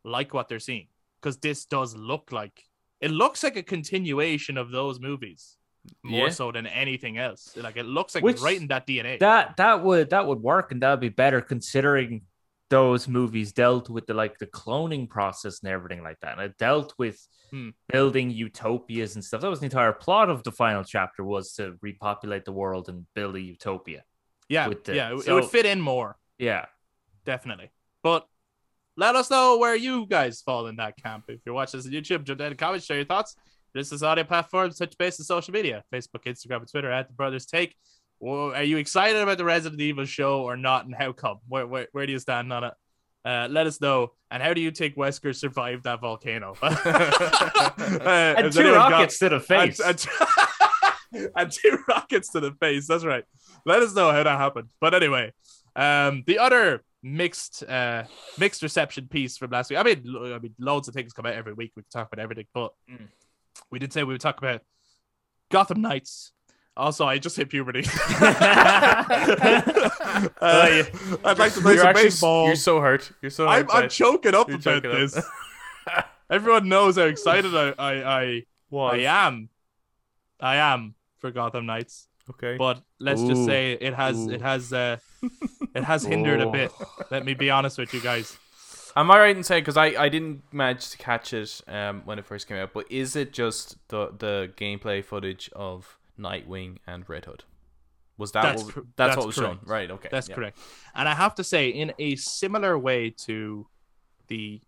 [0.04, 0.88] like what they're seeing
[1.20, 2.64] because this does look like
[3.00, 5.56] it looks like a continuation of those movies
[6.02, 6.32] more Yeah.
[6.32, 7.56] so than anything else.
[7.56, 9.18] Like it looks like Which- right in that DNA.
[9.18, 12.22] That that would that would work and that would be better considering
[12.70, 16.32] those movies dealt with the like the cloning process and everything like that.
[16.38, 17.18] And it dealt with
[17.50, 17.70] Hmm.
[17.92, 19.40] building utopias and stuff.
[19.40, 23.06] That was the entire plot of the final chapter was to repopulate the world and
[23.14, 24.04] build a utopia.
[24.48, 26.16] yeah, the- yeah, it, it would fit in more.
[26.38, 26.66] Yeah.
[27.24, 27.70] definitely.
[28.02, 28.26] But
[28.96, 31.24] let us know where you guys fall in that camp.
[31.28, 33.34] If you're watching this on YouTube, jump down in the comments, share your thoughts.
[33.74, 37.14] This is audio platforms, touch base on social media, Facebook, Instagram, and Twitter at the
[37.14, 37.76] Brothers Take.
[38.20, 41.38] Well, are you excited about the Resident Evil show or not, and how come?
[41.48, 42.74] Where where, where do you stand on it?
[43.24, 44.12] Uh, let us know.
[44.30, 46.54] And how do you think Wesker survived that volcano?
[46.62, 49.80] Uh, And two anyone got- rockets to the face.
[49.80, 50.06] and,
[51.12, 52.86] and- and two rockets to the face.
[52.86, 53.24] That's right.
[53.66, 54.70] Let us know how that happened.
[54.80, 55.32] But anyway,
[55.74, 58.04] um, the other mixed uh
[58.38, 59.78] mixed reception piece from last week.
[59.78, 61.72] I mean, I mean, loads of things come out every week.
[61.74, 63.08] We can talk about everything, but Mm.
[63.72, 64.60] we did say we would talk about
[65.50, 66.32] Gotham Knights.
[66.76, 67.84] Also, I just hit puberty.
[70.40, 70.82] Uh,
[71.24, 72.46] I'd like to play You're some actually baseball.
[72.46, 73.10] you're so hurt.
[73.22, 73.70] You're so I'm.
[73.70, 74.96] I'm choking up You're about choking up.
[74.96, 75.24] this.
[76.30, 78.96] Everyone knows how excited I I, I, Why?
[78.96, 79.48] I am.
[80.38, 82.08] I am for Gotham Knights.
[82.30, 82.56] Okay.
[82.56, 84.30] But let's just say it has Ooh.
[84.30, 84.98] it has uh
[85.74, 86.70] it has hindered a bit.
[87.10, 88.36] Let me be honest with you guys.
[88.96, 92.18] Am I right in saying because I, I didn't manage to catch it um when
[92.18, 97.08] it first came out, but is it just the the gameplay footage of Nightwing and
[97.08, 97.44] Red Hood?
[98.18, 99.60] Was that That's what, that's, that's what was shown?
[99.64, 99.90] Right.
[99.90, 100.08] Okay.
[100.10, 100.34] That's yeah.
[100.34, 100.58] correct.
[100.94, 103.66] And I have to say, in a similar way to
[104.28, 104.60] the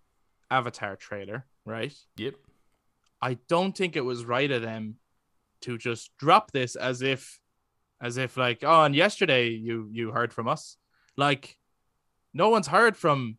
[0.50, 1.94] Avatar trailer, right?
[2.16, 2.34] Yep.
[3.20, 4.96] I don't think it was right of them
[5.62, 7.38] to just drop this as if
[8.00, 10.76] as if like, oh, and yesterday you you heard from us.
[11.16, 11.56] Like
[12.34, 13.36] no one's heard from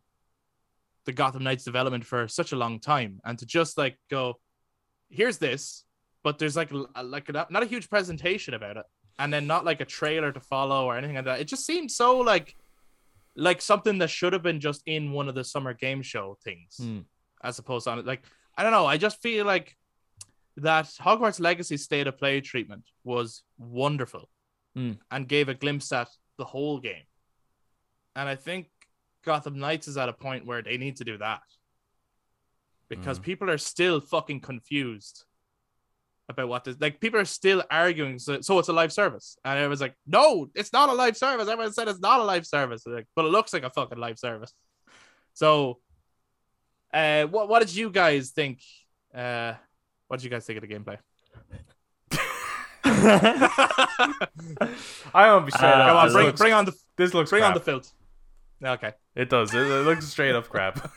[1.05, 3.20] the Gotham Knights development for such a long time.
[3.26, 4.39] And to just like go,
[5.09, 5.84] here's this,
[6.24, 6.71] but there's like
[7.03, 8.86] like not a huge presentation about it.
[9.19, 11.39] And then not like a trailer to follow or anything like that.
[11.39, 12.55] It just seemed so like
[13.36, 16.78] like something that should have been just in one of the summer game show things
[16.78, 16.99] Hmm.
[17.43, 18.05] as opposed to on.
[18.05, 18.24] Like
[18.57, 18.86] I don't know.
[18.86, 19.78] I just feel like
[20.57, 24.30] that Hogwarts Legacy state of play treatment was wonderful
[24.76, 24.93] Hmm.
[25.11, 27.05] and gave a glimpse at the whole game.
[28.15, 28.69] And I think
[29.24, 31.41] Gotham Knights is at a point where they need to do that
[32.89, 33.24] because Mm.
[33.24, 35.26] people are still fucking confused
[36.30, 39.59] about what this like people are still arguing so, so it's a live service and
[39.59, 42.45] it was like no it's not a live service everyone said it's not a live
[42.47, 44.53] service like, but it looks like a fucking live service
[45.34, 45.80] so
[46.93, 48.61] uh what, what did you guys think
[49.13, 49.53] uh
[50.07, 50.97] what did you guys think of the gameplay
[55.13, 55.88] I won't be straight Uh, up.
[55.88, 57.65] come on this bring, looks, bring on the this looks bring on the crap.
[57.65, 57.91] filth
[58.63, 59.53] okay It does.
[59.53, 60.89] It, it looks straight up crap.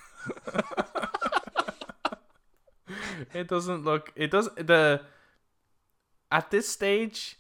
[3.35, 4.13] it doesn't look.
[4.17, 5.01] It does the.
[6.31, 7.37] At this stage,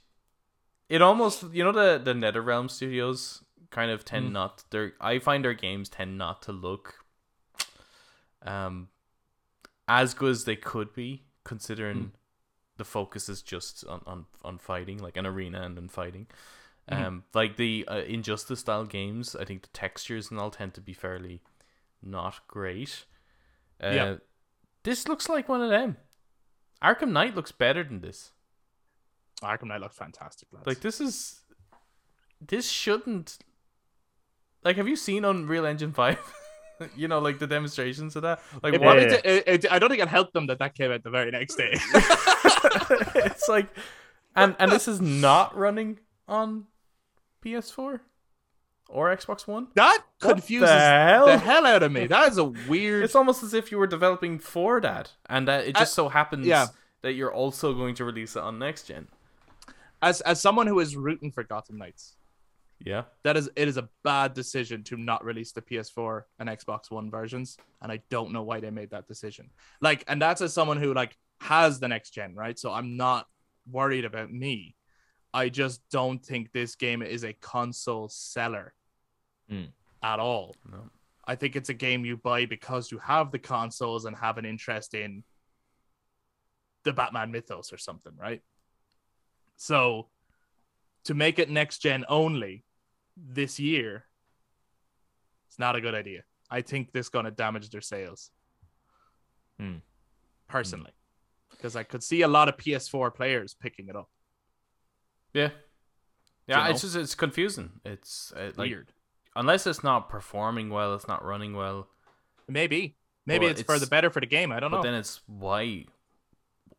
[0.89, 4.33] it almost you know the the NetherRealm studios kind of tend Mm.
[4.33, 4.65] not.
[4.71, 7.05] Their I find their games tend not to look,
[8.43, 8.89] um,
[9.89, 12.11] as good as they could be considering Mm.
[12.77, 16.27] the focus is just on on on fighting like an arena and then fighting.
[16.91, 17.05] Mhm.
[17.05, 20.81] Um, like the uh, Injustice style games, I think the textures and all tend to
[20.81, 21.43] be fairly
[22.01, 23.07] not great.
[23.83, 24.17] Uh, Yeah.
[24.85, 25.97] This looks like one of them.
[26.81, 28.31] Arkham Knight looks better than this.
[29.43, 30.67] Arkham Knight looks fantastic lads.
[30.67, 31.41] Like this is,
[32.47, 33.39] this shouldn't.
[34.65, 36.19] Like, have you seen Unreal Engine Five?
[36.97, 38.41] you know, like the demonstrations of that.
[38.63, 38.99] Like, it what?
[38.99, 41.57] it- it- I don't think it helped them that that came out the very next
[41.57, 41.71] day.
[43.15, 43.69] it's like,
[44.35, 46.67] and and this is not running on
[47.45, 48.01] PS4
[48.89, 49.69] or Xbox One.
[49.75, 51.27] that confuses the hell?
[51.27, 52.07] the hell out of me.
[52.07, 53.05] That is a weird.
[53.05, 56.47] It's almost as if you were developing for that, and that it just so happens
[56.47, 56.67] yeah.
[57.03, 59.09] that you're also going to release it on next gen.
[60.03, 62.17] as as someone who is rooting for Gotham Knights,
[62.85, 66.91] Yeah, that is it is a bad decision to not release the PS4 and Xbox
[66.91, 69.51] One versions, and I don't know why they made that decision.
[69.81, 72.59] Like, and that's as someone who like has the next gen, right?
[72.59, 73.27] So I'm not
[73.71, 74.75] worried about me.
[75.35, 78.73] I just don't think this game is a console seller
[79.49, 79.65] Hmm.
[80.03, 80.55] at all.
[80.71, 80.91] No.
[81.29, 84.45] I think it's a game you buy because you have the consoles and have an
[84.45, 85.25] interest in
[86.85, 88.43] the Batman mythos or something, right?
[89.57, 90.09] So
[91.05, 92.65] to make it next gen only
[93.17, 94.05] this year,
[95.49, 96.23] it's not a good idea.
[96.51, 98.31] I think this gonna damage their sales.
[100.49, 100.93] Personally,
[101.51, 104.09] because I could see a lot of PS4 players picking it up.
[105.33, 105.49] Yeah.
[106.47, 107.71] Yeah, you it's just it's confusing.
[107.85, 108.93] It's uh, like Weird.
[109.35, 111.89] unless it's not performing well, it's not running well.
[112.49, 112.97] Maybe.
[113.25, 114.53] Maybe Well, it's, for the better for the game.
[114.53, 114.83] I don't But know.
[114.83, 115.87] But then it's why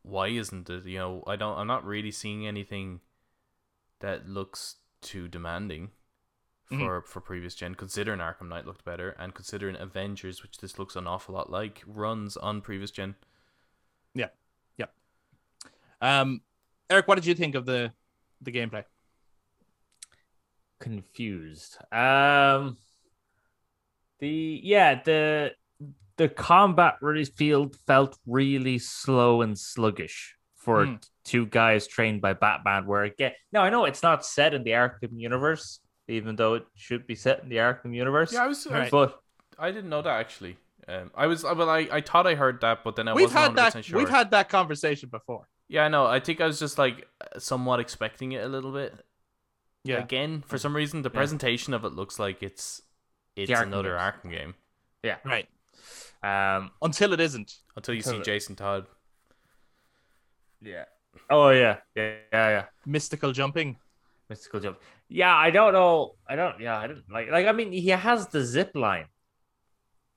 [0.08, 0.86] why isn't it?
[0.86, 3.02] You know, I don't I'm not really seeing anything
[4.00, 5.92] that looks too demanding
[6.72, 6.80] Mhm.
[6.80, 10.96] for for previous gen considering Arkham Knight looked better and considering Avengers, which this looks
[10.96, 13.16] an awful lot like, runs on previous gen.
[14.14, 14.30] Yeah,
[14.78, 14.88] yeah.
[16.02, 16.42] Um,
[16.90, 17.94] Eric, what did you think of the
[18.42, 18.84] the gameplay?
[20.80, 21.78] confused.
[21.92, 22.78] Um,
[24.20, 25.56] the yeah the
[26.18, 30.96] the combat really felt felt really slow and sluggish for Hmm.
[31.24, 32.86] two guys trained by Batman.
[32.86, 36.66] Where again, no, I know it's not set in the Arkham universe, even though it
[36.76, 38.34] should be set in the Arkham universe.
[38.34, 38.92] Yeah, I was, Right.
[38.92, 39.20] but
[39.58, 40.58] I didn't know that actually.
[40.88, 43.42] Um, I was well, I, I thought I heard that, but then I we've wasn't
[43.44, 43.74] had that.
[43.74, 43.98] 100% sure.
[44.00, 45.48] We've had that conversation before.
[45.68, 46.06] Yeah, I know.
[46.06, 47.06] I think I was just like
[47.38, 48.94] somewhat expecting it a little bit.
[49.84, 49.98] Yeah.
[49.98, 51.18] Again, for some reason, the Yeah.
[51.20, 52.82] presentation of it looks like it's
[53.36, 54.02] it's Arkham another games.
[54.24, 54.56] Arkham game
[55.04, 55.18] Yeah.
[55.26, 55.48] Right.
[56.24, 57.54] Um, Until it isn't.
[57.76, 58.86] until you see it- Jason Todd.
[60.62, 60.86] yeah.
[61.30, 62.66] Oh yeah, yeah, yeah, yeah.
[62.86, 63.78] Mystical jumping.
[64.30, 64.78] Mystical jump.
[65.10, 66.16] Yeah, I don't know.
[66.30, 66.60] I don't.
[66.60, 67.30] Yeah, I don't like.
[67.32, 69.06] Like, I mean, he has the zip line.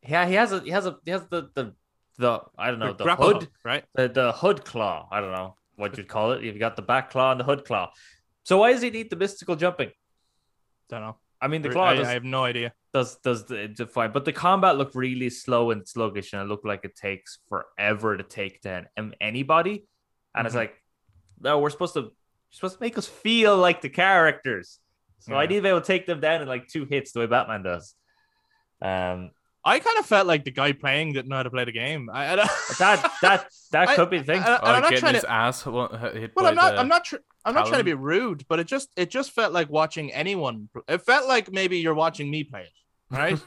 [0.07, 0.61] Yeah, he has a.
[0.61, 0.99] He has a.
[1.05, 1.75] He has the the
[2.19, 2.41] the.
[2.59, 3.43] I don't know the, grapple hood.
[3.45, 3.85] hook, right?
[3.95, 5.09] The the hood claw.
[5.11, 6.43] I don't know what you'd call it.
[6.43, 7.93] You've got the back claw and the hood claw.
[8.43, 9.91] So why does he need the mystical jumping?
[10.91, 11.17] Don't know.
[11.41, 12.73] I mean, the I, claw does I have no idea.
[12.93, 16.47] does does the, the fine, but the combat looked really slow and sluggish, and it
[16.49, 18.89] looked like it takes forever to take down
[19.21, 19.87] anybody.
[20.35, 20.59] And it's Mhm.
[20.59, 20.75] like,
[21.41, 22.13] no, we're supposed to
[22.51, 24.81] supposed to make us feel like the characters.
[25.21, 25.49] So I Yeah.
[25.49, 27.63] need to be able to take them down in like two hits the way Batman
[27.63, 27.95] does.
[28.83, 29.31] Um,
[29.63, 32.09] I kind of felt like the guy playing didn't know how to play the game.
[32.13, 34.41] I, I don't- that that that I- could be the thing.
[34.43, 35.31] I- Oh, I'm not trying to.
[35.31, 36.73] ass hit Well, I'm not.
[36.73, 37.05] the- I'm not.
[37.05, 38.91] Tr- I'm not trying to be rude, but it just.
[38.97, 40.69] It just felt like watching anyone.
[40.89, 42.73] It felt like maybe you're watching me play it,
[43.17, 43.39] right?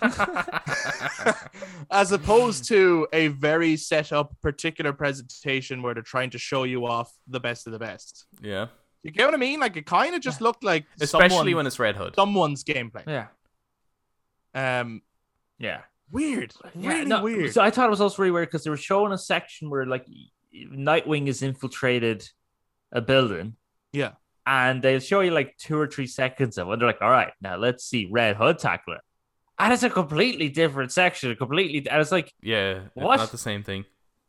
[1.90, 6.86] As opposed to a very set up particular presentation where they're trying to show you
[6.86, 8.26] off the best of the best.
[8.42, 8.66] yeah,
[9.02, 9.60] You get what I mean?
[9.60, 12.14] Like it kind of just looked like especially someone- when it's Red Hood.
[12.14, 13.04] someone's gameplay.
[13.06, 15.02] yeah, Um,
[15.58, 15.80] yeah.
[16.10, 17.52] weird, Yeah, really no, weird.
[17.52, 19.86] So I thought it was also really weird because they were showing a section where
[19.86, 20.06] like
[20.54, 22.28] Nightwing has infiltrated
[22.92, 23.56] a building.
[23.92, 24.12] Yeah.
[24.46, 26.72] And they'll show you like two or three seconds of it.
[26.72, 29.00] And they're like, all right, now let's see Red Hood tackle it.
[29.58, 31.86] And it's a completely different section, completely.
[31.90, 33.16] And it's like, yeah, it's What?
[33.18, 33.84] not the same thing.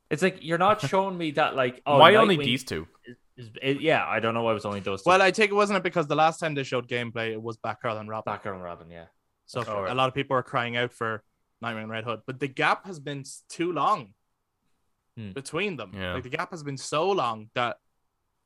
[0.09, 2.87] it's like you're not showing me that like, oh, Why only these two?
[3.05, 5.03] Is, is, it- yeah, I don't know why it was only those.
[5.03, 5.09] Two.
[5.11, 7.57] well, I take it wasn't it because the last time they showed gameplay, it was
[7.57, 8.33] Batgirl and Robin.
[8.33, 9.05] Batgirl and Robin, yeah.
[9.49, 9.91] So Oh, right.
[9.91, 11.23] a lot of people are crying out for
[11.63, 14.13] Nightwing and Red Hood, but the gap has been too long
[15.17, 15.31] Hmm.
[15.31, 15.91] between them.
[15.95, 16.13] Yeah.
[16.13, 17.77] Like the gap has been so long that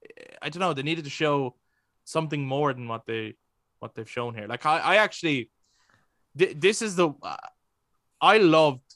[0.10, 0.74] eh, I don't know.
[0.74, 1.58] They needed to show
[2.06, 3.36] something more than what they
[3.80, 4.48] what they've shown here.
[4.48, 5.52] Like I, I actually,
[6.38, 7.36] th- this is the uh,
[8.22, 8.88] I loved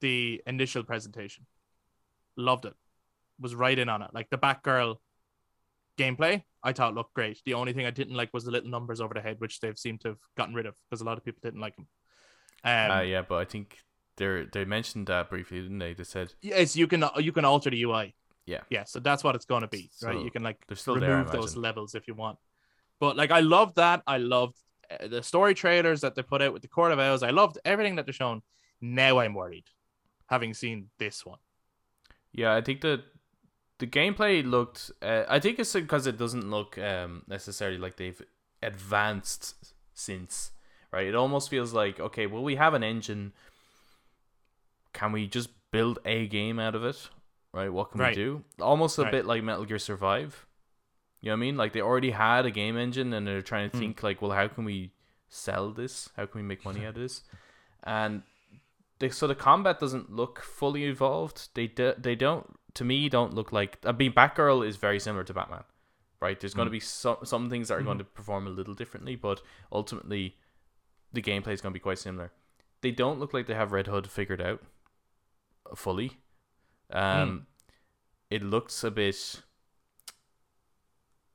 [0.00, 1.44] the initial presentation.
[2.36, 2.74] Loved it.
[3.38, 4.10] Was right in on it.
[4.14, 4.96] Like the Batgirl
[5.98, 7.40] gameplay, I thought looked great.
[7.44, 9.78] The only thing I didn't like was the little numbers over the head, which they've
[9.78, 11.86] seemed to have gotten rid of because a lot of people didn't like them.
[12.64, 13.78] Um, uh, yeah, but I think
[14.16, 15.94] they they mentioned that briefly, didn't they?
[15.94, 18.14] They said Yes, you can you can alter the UI.
[18.46, 18.60] Yeah.
[18.68, 20.20] Yeah, so that's what it's going to be, right?
[20.20, 22.38] You can like they're there, remove those levels if you want.
[23.00, 24.02] But like I loved that.
[24.06, 24.56] I loved
[24.90, 27.22] uh, the story trailers that they put out with the Court of Owls.
[27.22, 28.42] I loved everything that they're shown.
[28.80, 29.64] Now I'm worried,
[30.26, 31.38] having seen this one.
[32.32, 33.02] Yeah, I think the
[33.78, 34.90] the gameplay looked.
[35.02, 38.22] Uh, I think it's because it doesn't look um, necessarily like they've
[38.62, 39.54] advanced
[39.92, 40.52] since.
[40.92, 43.32] Right, it almost feels like okay, well, we have an engine.
[44.92, 47.08] Can we just build a game out of it?
[47.52, 48.16] Right, what can Right.
[48.16, 48.44] we do?
[48.60, 49.10] Almost a Right.
[49.12, 50.46] bit like Metal Gear Survive.
[51.20, 51.56] You know what I mean?
[51.56, 53.80] Like they already had a game engine, and they're trying to Hmm.
[53.82, 54.92] think like, well, how can we
[55.28, 56.10] sell this?
[56.16, 57.22] How can we make money out of this?
[57.82, 58.22] And
[58.98, 61.48] they, so the combat doesn't look fully evolved.
[61.54, 63.78] They do, they don't to me don't look like.
[63.84, 65.64] I mean, Batgirl is very similar to Batman,
[66.20, 66.38] right?
[66.38, 66.72] There's going to mm.
[66.72, 68.14] be some some things that are going to mm-hmm.
[68.14, 69.40] perform a little differently, but
[69.72, 70.36] ultimately,
[71.12, 72.32] the gameplay is going to be quite similar.
[72.82, 74.60] They don't look like they have Red Hood figured out
[75.74, 76.18] fully.
[76.90, 77.42] Um, mm.
[78.30, 79.42] it looks a bit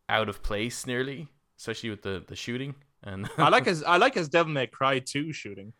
[0.07, 1.27] out of place, nearly,
[1.57, 2.75] especially with the the shooting.
[3.01, 5.73] And I like his I like his Devil May Cry 2 shooting.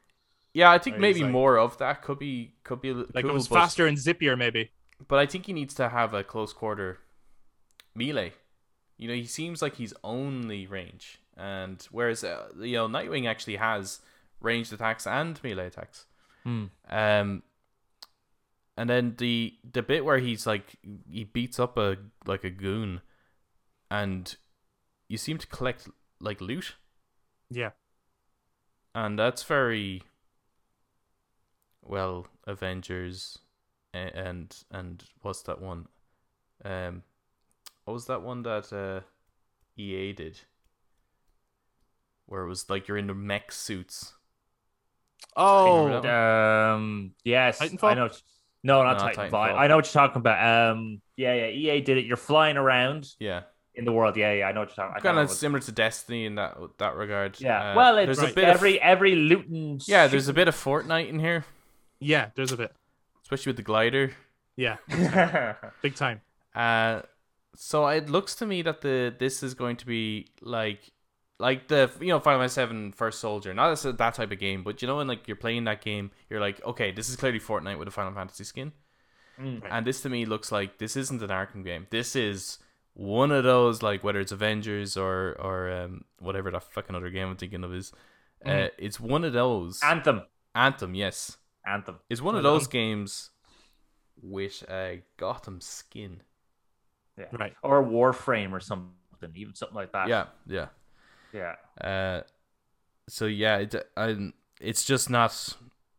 [0.53, 3.33] yeah, I think maybe like- more of that could be could be Like cool, it
[3.33, 4.71] was faster and zippier, maybe.
[5.07, 6.99] But I think he needs to have a close quarter
[7.95, 8.33] melee.
[8.97, 13.55] You know, he seems like he's only range, and whereas uh, you know Nightwing actually
[13.55, 14.01] has
[14.41, 16.05] ranged attacks and melee attacks.
[16.43, 16.65] Hmm.
[16.89, 17.43] Um,
[18.77, 20.75] and then the the bit where he's like
[21.09, 23.01] he beats up a like a goon,
[23.89, 24.35] and
[25.07, 25.87] you seem to collect
[26.19, 26.75] like loot,
[27.49, 27.71] Yeah.
[28.93, 30.03] and that's very
[31.81, 33.39] well Avengers
[33.93, 35.87] and and what's that one?
[36.63, 37.03] Um,
[37.85, 39.01] what was that one that uh,
[39.81, 40.39] EA did?
[42.25, 44.13] Where it was like you're in the mech suits.
[45.35, 47.11] Oh, Um.
[47.23, 47.59] Yes.
[47.59, 47.83] Titanfall?
[47.91, 48.09] I know.
[48.63, 49.29] No, not No, Titanfall.
[49.31, 49.57] Titanfall.
[49.57, 50.71] I know what you're talking about.
[50.73, 51.01] Um.
[51.17, 51.47] Yeah, yeah.
[51.75, 52.05] EA did it.
[52.05, 54.15] You're flying around Yeah, in the world.
[54.17, 54.45] Yeah, yeah.
[54.47, 54.95] I know what you're talking.
[54.97, 57.39] I kind of similar to Destiny in that that regard.
[57.41, 57.71] Yeah.
[57.71, 58.31] Uh, well, it's there's Right.
[58.31, 59.81] a bit of every every looting.
[59.85, 61.45] yeah, there's a bit of Fortnite in here,
[61.99, 62.29] yeah.
[62.35, 62.73] There's a bit.
[63.29, 64.11] Especially with the glider.
[64.55, 64.77] Yeah,
[65.81, 66.21] big time.
[66.55, 67.01] Uh,
[67.55, 70.91] so it looks to me that the this is going to be like
[71.39, 74.63] like the you know Final Fantasy Seven First Soldier, not as that type of game,
[74.63, 77.39] but you know when like you're playing that game, you're like, okay, this is clearly
[77.39, 78.71] Fortnite with a Final Fantasy skin,
[79.39, 79.61] Mm.
[79.63, 79.71] Right.
[79.71, 81.87] and this to me looks like this isn't an Arkham game.
[81.91, 82.57] This is
[82.93, 87.29] one of those like whether it's Avengers or or um whatever that fucking other game
[87.29, 87.93] I'm thinking of is.
[88.45, 88.71] Uh, Mhm.
[88.77, 90.23] it's one of those Anthem.
[90.55, 91.37] Anthem, yes.
[91.69, 91.99] Anthem.
[92.09, 92.71] It's one of those done.
[92.71, 93.29] games
[94.21, 96.21] with a Gotham skin.
[97.17, 97.25] Yeah.
[97.31, 97.53] Right.
[97.63, 98.91] Or Warframe or something.
[99.35, 100.07] Even something like that.
[100.07, 100.67] Yeah, yeah.
[101.33, 101.55] Yeah.
[101.79, 102.21] Uh,
[103.07, 105.57] so yeah, it, I, it's just not.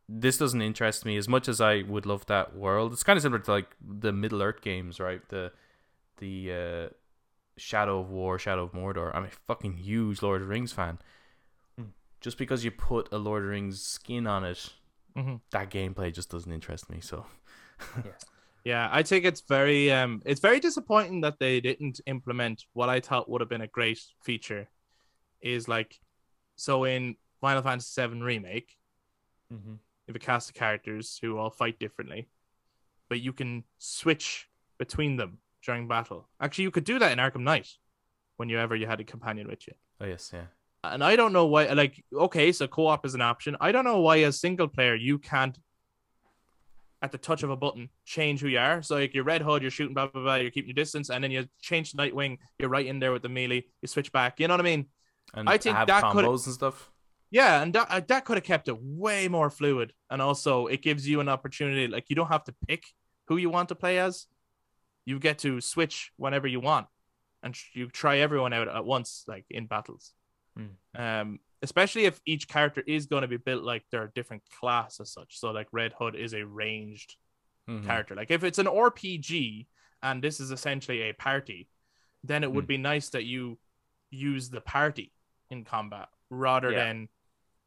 [0.09, 2.91] This doesn't interest me as much as I would love that world.
[2.93, 5.21] It's kind of similar to like the Middle Earth games, right?
[5.29, 5.51] The
[6.17, 6.93] the uh,
[7.57, 9.11] Shadow of War, Shadow of Mordor.
[9.13, 10.99] I'm a fucking huge Lord of the Rings fan.
[11.77, 11.85] Hmm.
[12.19, 14.73] Just because you put a Lord of the Rings skin on it,
[15.15, 16.99] hmm that gameplay just doesn't interest me.
[17.01, 17.25] So
[18.63, 22.99] Yeah, I think it's very um it's very disappointing that they didn't implement what I
[22.99, 24.69] thought would have been a great feature
[25.41, 25.99] is like
[26.55, 28.77] so in Final Fantasy VII remake,
[29.51, 29.71] Mm-hmm.
[29.71, 32.29] you have a cast of characters who all fight differently,
[33.09, 34.47] but you can switch
[34.77, 36.29] between them during battle.
[36.39, 37.67] Actually, you could do that in Arkham Knight
[38.37, 39.73] whenever you had a companion with you.
[39.99, 40.45] oh yes, yeah.
[40.83, 43.55] And I don't know why like okay, so co-op is an option.
[43.61, 45.57] I don't know why as single player you can't
[47.01, 48.81] at the touch of a button change who you are.
[48.81, 51.23] So like you're Red Hood, you're shooting blah blah blah, you're keeping your distance, and
[51.23, 54.39] then you change to Nightwing, you're right in there with the melee, you switch back.
[54.39, 54.87] You know what I mean?
[55.33, 56.91] And I think that combos and stuff.
[57.31, 60.81] Yeah, and that uh, that could have kept it way more fluid, and also it
[60.81, 61.87] gives you an opportunity.
[61.87, 62.83] Like you don't have to pick
[63.27, 64.27] who you want to play as;
[65.05, 66.87] you get to switch whenever you want,
[67.41, 70.13] and you try everyone out at once, like in battles.
[70.57, 71.01] Hmm.
[71.01, 74.99] Um, especially if each character is going to be built like they're a different class
[74.99, 75.39] as such.
[75.39, 77.15] So like Red Hood is a ranged
[77.69, 77.85] Mhm.
[77.85, 78.15] character.
[78.15, 79.67] Like if it's an RPG
[80.01, 81.69] and this is essentially a party,
[82.23, 82.67] then it would Hmm.
[82.69, 83.59] be nice that you
[84.09, 85.13] use the party
[85.49, 86.85] in combat rather Yeah.
[86.85, 87.09] than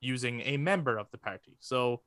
[0.01, 1.57] using a member of the party.
[1.61, 2.03] So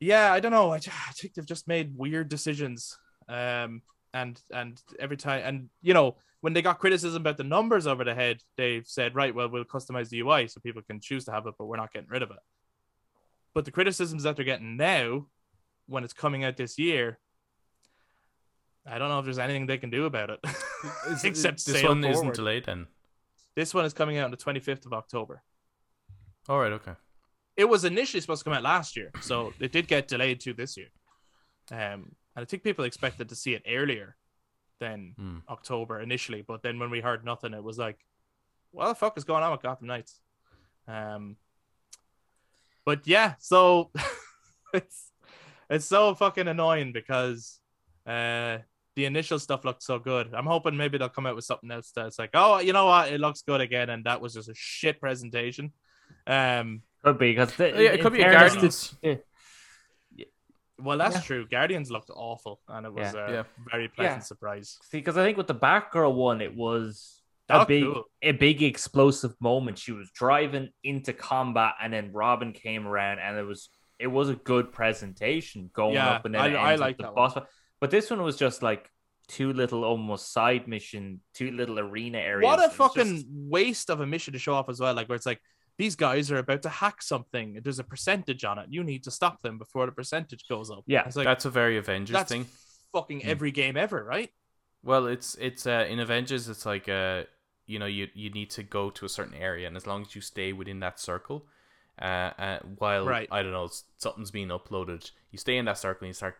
[0.00, 0.72] yeah, I don't know.
[0.72, 2.98] I, ju- I think they've just made weird decisions.
[3.28, 3.82] Um
[4.14, 8.02] and and every time and you know when they got criticism about the numbers over
[8.02, 11.32] the head, they've said, right, well, we'll customize the UI so people can choose to
[11.32, 12.38] have it, but we're not getting rid of it.
[13.54, 15.26] But the criticisms that they're getting now,
[15.86, 17.20] when it's coming out this year,
[18.84, 20.40] I don't know if there's anything they can do about it.
[21.24, 22.88] Except this one isn't delayed then.
[23.54, 25.44] this one is coming out on the 25th of October.
[26.48, 26.94] All right, okay.
[27.56, 30.54] It was initially supposed to come out last year, so it did get delayed to
[30.54, 30.88] this year.
[31.70, 34.16] Um, and I think people expected to see it earlier
[34.82, 35.38] than Hmm.
[35.48, 37.98] October initially, but then when we heard nothing, it was like,
[38.72, 40.20] what the fuck is going on with Gotham Knights?
[40.88, 41.36] Um,
[42.84, 43.90] but yeah, so
[44.74, 45.10] it's
[45.70, 47.60] it's so fucking annoying because
[48.06, 48.58] uh
[48.96, 50.34] the initial stuff looked so good.
[50.34, 53.12] I'm hoping maybe they'll come out with something else that's like, oh, you know what,
[53.12, 55.72] it looks good again, and that was just a shit presentation.
[56.26, 57.66] Um, Could be because Yeah,
[57.96, 58.94] it could be a Guardians.
[60.82, 61.20] Well, that's Yeah.
[61.22, 61.46] true.
[61.48, 63.26] Guardians looked awful, and it was Yeah.
[63.28, 63.42] a Yeah.
[63.70, 64.24] very pleasant Yeah.
[64.24, 64.78] surprise.
[64.82, 68.04] See, because I think with the Batgirl one, it was That a oh, big, cool.
[68.22, 69.78] a big explosive moment.
[69.78, 74.28] She was driving into combat, and then Robin came around, and it was it was
[74.28, 77.34] a good presentation going Yeah, up, and then I- I like the boss.
[77.34, 77.44] fight.
[77.80, 78.90] But this one was just like
[79.28, 82.44] two little almost side mission, two little arena areas.
[82.44, 84.92] What a fucking just- waste of a mission to show off as well.
[84.92, 85.40] Like where it's like
[85.82, 87.58] these guys are about to hack something.
[87.60, 88.66] There's a percentage on it.
[88.70, 90.84] You need to stop them before the percentage goes up.
[90.86, 92.46] Yeah, like That's a very Avengers that's thing.
[92.92, 93.28] fucking Hmm.
[93.28, 94.30] every game ever, right?
[94.84, 96.48] Well, it's it's uh, in Avengers.
[96.48, 97.24] It's like uh,
[97.66, 100.14] you know, you you need to go to a certain area, and as long as
[100.14, 101.46] you stay within that circle,
[102.00, 103.28] uh, uh while Right.
[103.32, 106.36] I don't know something's being uploaded, you stay in that circle and you start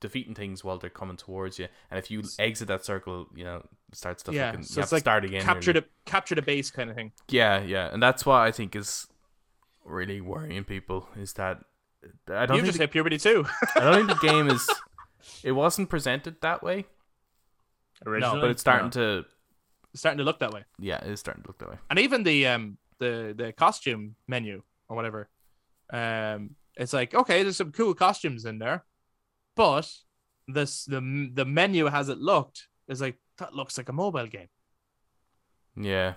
[0.00, 1.68] defeating things while they're coming towards you.
[1.90, 3.56] And if you exit that circle, you know,
[3.90, 5.42] it starts to Yeah, fucking so you have it's to like start again.
[5.42, 5.80] capture really.
[5.80, 7.12] the capture the base kind of thing.
[7.28, 9.06] Yeah, yeah, and that's what I think is
[9.84, 11.60] really worrying people is that
[12.28, 13.46] I don't You think just the, hit puberty too.
[13.76, 14.68] I don't think the game is.
[15.42, 16.84] It wasn't presented that way,
[18.04, 18.90] originally, but it's starting No.
[19.22, 19.24] to
[19.92, 20.64] It's starting to look that way.
[20.78, 21.78] Yeah, it is starting to look that way.
[21.90, 25.28] and even the um the the costume menu or whatever
[25.92, 28.84] um it's like okay there's some cool costumes in there
[29.56, 29.90] but
[30.48, 31.00] this the
[31.32, 34.48] the menu has it looked is like that looks like a mobile game
[35.76, 36.14] Yeah,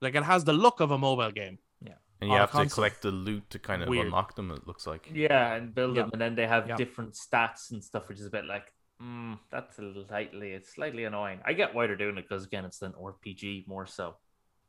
[0.00, 1.94] like it has the look of a mobile game Yeah.
[2.20, 4.06] and you have to collect the loot to kind of Weird.
[4.06, 4.50] unlock them.
[4.50, 5.10] It looks like.
[5.12, 6.02] Yeah, and build Yeah.
[6.02, 6.76] them, and then they have Yeah.
[6.76, 11.04] different stats and stuff, which is a bit like, mm, that's a slightly, it's slightly
[11.04, 11.40] annoying.
[11.44, 14.16] I get why they're doing it because again, it's an RPG more so,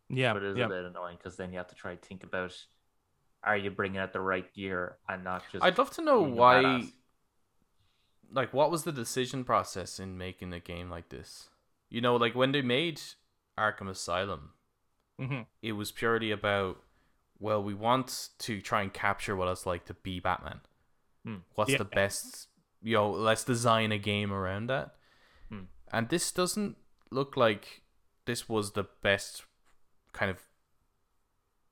[0.09, 2.01] yeah but it is yeah a bit annoying because then you have to try to
[2.07, 2.53] think about,
[3.43, 5.63] are you bringing out the right gear and not just?
[5.63, 6.91] I'd love to know being a why.
[8.31, 11.49] Like, what was the decision process in making a game like this?
[11.89, 13.01] You know, like when they made
[13.57, 14.53] Arkham Asylum,
[15.19, 15.45] Mhm.
[15.61, 16.81] it was purely about,
[17.39, 20.61] well, we want to try and capture what it's like to be Batman.
[21.25, 21.37] Hmm.
[21.55, 21.77] What's Yeah.
[21.79, 22.47] the best?
[22.81, 24.95] You know, let's design a game around that.
[25.49, 25.65] Hmm.
[25.91, 26.77] And this doesn't
[27.11, 27.83] look like
[28.25, 29.43] this was the best
[30.13, 30.39] kind of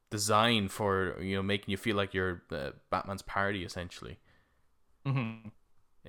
[0.09, 4.19] design for you know making you feel like you're uh, Batman's parody essentially.
[5.05, 5.51] Mhm.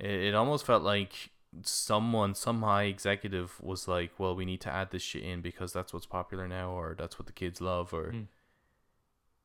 [0.01, 1.13] It, it almost felt like
[1.63, 5.71] someone, some high executive, was like, "Well, we need to add this shit in because
[5.73, 8.27] that's what's popular now, or that's what the kids love." Or Mm.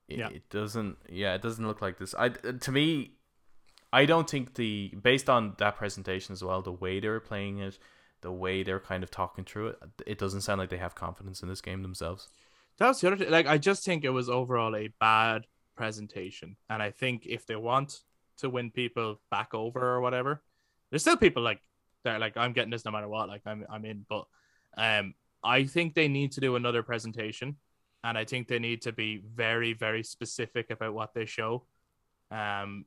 [0.09, 0.29] it, Yeah.
[0.31, 0.97] it doesn't.
[1.09, 2.15] Yeah, it doesn't look like this.
[2.15, 3.13] I to me,
[3.93, 7.59] I don't think the based on that presentation as well, the way they were playing
[7.59, 7.79] it,
[8.21, 11.43] the way they're kind of talking through it, it doesn't sound like they have confidence
[11.43, 12.29] in this game themselves.
[12.79, 13.31] that was the other thing.
[13.31, 15.47] like i just think it was overall a bad
[15.77, 18.03] presentation and i think if they want
[18.39, 20.43] to win people back over or whatever
[20.91, 21.61] there's still people like
[22.05, 24.26] they're like i'm getting this no matter what like i'm, I'm in but
[24.76, 27.57] um i think they need to do another presentation
[28.05, 31.66] and i think they need to be very very specific about what they show
[32.30, 32.84] um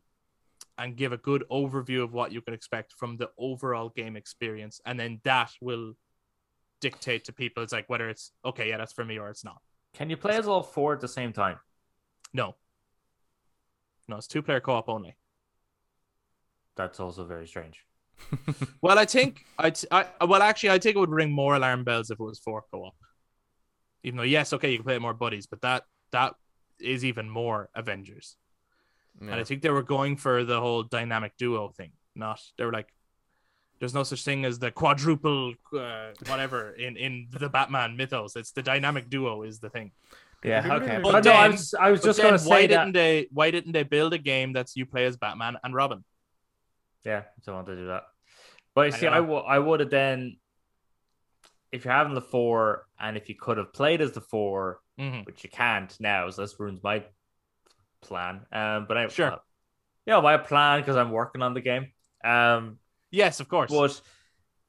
[0.78, 4.80] and give a good overview of what you can expect from the overall game experience
[4.86, 5.94] and then that will
[6.80, 9.58] dictate to people it's like whether it's okay yeah that's for me or it's not
[9.94, 11.58] Can you play as all four at the same time?
[12.34, 12.56] no.
[14.08, 15.16] No, it's two player co op only.
[16.80, 17.78] That's also very strange.
[18.82, 22.10] Well, I think I, I well actually I think it would ring more alarm bells
[22.10, 22.96] if it was four co op.
[24.04, 26.36] Even though yes, okay, you can play with more buddies, but that that
[26.80, 28.38] is even more Avengers.
[29.22, 29.32] Yeah.
[29.32, 31.92] And I think they were going for the whole dynamic duo thing.
[32.16, 32.88] Not they were like,
[33.80, 38.36] there's no such thing as the quadruple uh, whatever in in the Batman mythos.
[38.38, 39.92] It's the dynamic duo is the thing.
[40.44, 41.00] Yeah, okay.
[41.04, 42.78] But But no, I then- was, I was just going to why say that.
[42.86, 46.04] didn't they why didn't they build a game that's you play as Batman and Robin?
[47.06, 48.04] Yeah, I don't want to do that.
[48.76, 49.12] But you I see, know.
[49.14, 50.38] I, w- I would have then,
[51.72, 55.22] if you're having the four, and if you could have played as the four, Mm-hmm.
[55.22, 57.06] which you can't now, so this ruins my
[58.02, 58.42] plan.
[58.52, 59.32] Um, but I Sure.
[59.32, 59.38] uh,
[60.06, 61.88] yeah, my plan because I'm working on the game.
[62.24, 62.80] Um,
[63.12, 63.72] Yes, of course.
[63.72, 64.02] but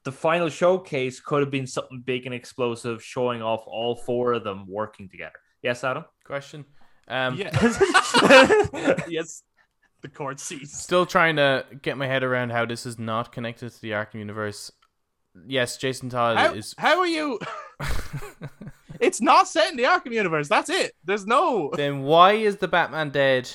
[0.05, 4.43] the final showcase could have been something big and explosive, showing off all four of
[4.45, 5.33] them working together.
[5.61, 6.05] Yes, Adam.
[6.23, 6.63] Question.
[7.09, 7.49] Um, Yeah.
[9.09, 9.43] yes.
[10.01, 10.73] The court sees.
[10.73, 14.15] Still trying to get my head around how this is not connected to the Arkham
[14.15, 14.71] universe.
[15.47, 16.75] Yes, Jason Todd How, is.
[16.77, 17.39] how are you?
[18.99, 20.47] It's not set in the Arkham universe.
[20.47, 20.91] That's it.
[21.03, 23.49] There's no then why is the Batman dead?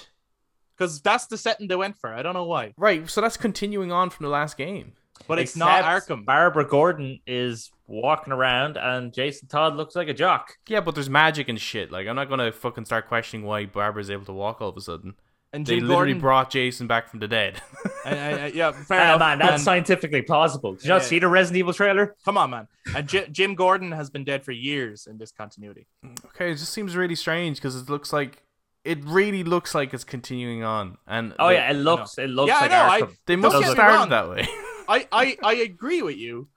[0.77, 2.13] because that's the setting they went for.
[2.13, 4.93] I don't know why, Right, so that's continuing on from the last game.
[5.29, 6.25] but it's not Arkham.
[6.27, 10.53] Barbara Gordon is walking around, and Jason Todd looks like a jock.
[10.69, 11.91] Yeah, but there's magic and shit.
[11.93, 14.81] Like, I'm not gonna fucking start questioning why Barbara's able to walk all of a
[14.81, 15.15] sudden.
[15.57, 16.21] And They Jim literally Gordon.
[16.21, 17.61] brought Jason back from the dead.
[18.05, 19.19] I- I- I- yeah, fair Ah, enough.
[19.19, 20.75] man, that's And- scientifically plausible.
[20.75, 21.09] Did you not Yeah.
[21.09, 22.15] see the Resident Evil trailer?
[22.25, 22.69] come on, man.
[22.95, 25.87] And J- Jim Gordon has been dead for years in this continuity.
[26.27, 28.43] okay, it just seems really strange because it looks like
[28.85, 30.97] it really looks like it's continuing on.
[31.09, 33.17] And Oh they, yeah, it looks it looks Yeah, I like know, I- Arkham.
[33.27, 34.09] they must Don't have get wrong.
[34.09, 34.49] started that way.
[34.89, 36.49] I, I, I agree with you,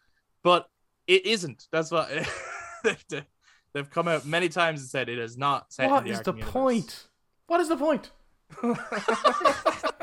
[0.44, 0.70] but
[1.08, 1.68] it isn't.
[1.72, 2.08] That's what
[2.84, 3.26] they've,
[3.74, 5.90] they've come out many times and said it is not set.
[5.90, 6.52] what in is the, the universe.
[6.54, 7.08] point?
[7.48, 8.12] What is the point?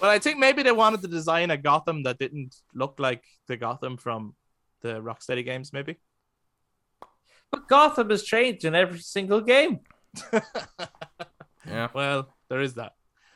[0.00, 3.56] But I think maybe they wanted to design a Gotham that didn't look like the
[3.56, 4.34] Gotham from
[4.82, 5.72] the Rocksteady games.
[5.72, 5.96] Maybe.
[7.50, 9.80] But Gotham has changed in every single game.
[11.66, 11.88] yeah.
[11.94, 12.92] Well, there is that.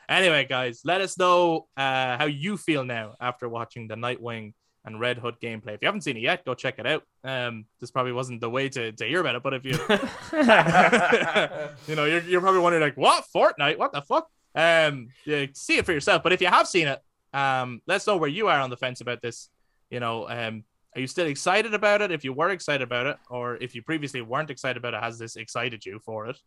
[0.08, 4.54] Anyway, guys, let us know uh, how you feel now after watching the Nightwing
[4.84, 5.74] and Red Hood gameplay.
[5.74, 7.02] If you haven't seen it yet, go check it out.
[7.22, 9.72] Um, this probably wasn't the way to, to hear about it, but if you
[11.86, 13.78] you know, you're, you're probably wondering like, what Fortnite?
[13.78, 14.30] What the fuck?
[14.54, 16.22] Um, yeah, see it for yourself.
[16.22, 17.02] But if you have seen it,
[17.32, 19.50] um, let's know where you are on the fence about this.
[19.90, 20.64] You know, um,
[20.94, 22.10] are you still excited about it?
[22.10, 25.18] If you were excited about it, or if you previously weren't excited about it, has
[25.18, 26.38] this excited you for it?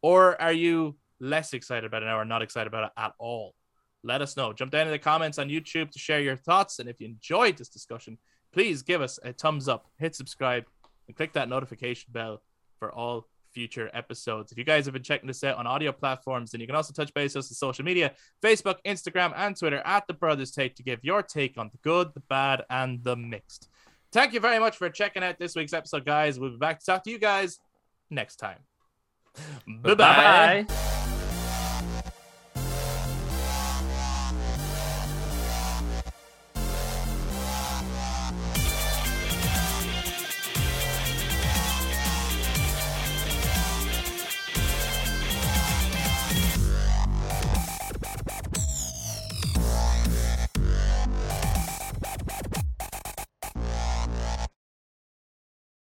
[0.00, 3.54] Or are you less excited about it now or not excited about it at all?
[4.04, 4.52] Let us know.
[4.52, 6.78] Jump down in the comments on YouTube to share your thoughts.
[6.78, 8.18] And if you enjoyed this discussion,
[8.52, 10.64] please give us a thumbs up, hit subscribe,
[11.06, 12.42] and click that notification bell
[12.78, 14.50] for all future episodes.
[14.50, 16.92] If you guys have been checking this out on audio platforms, then you can also
[16.92, 20.74] touch base with us on social media Facebook, Instagram, and Twitter at The Brothers Take
[20.76, 23.68] to give your take on the good, the bad, and the mixed.
[24.12, 26.38] Thank you very much for checking out this week's episode, guys.
[26.38, 27.58] We'll be back to talk to you guys
[28.10, 28.58] next time.
[29.66, 30.66] Bye bye.
[30.68, 31.01] Bye.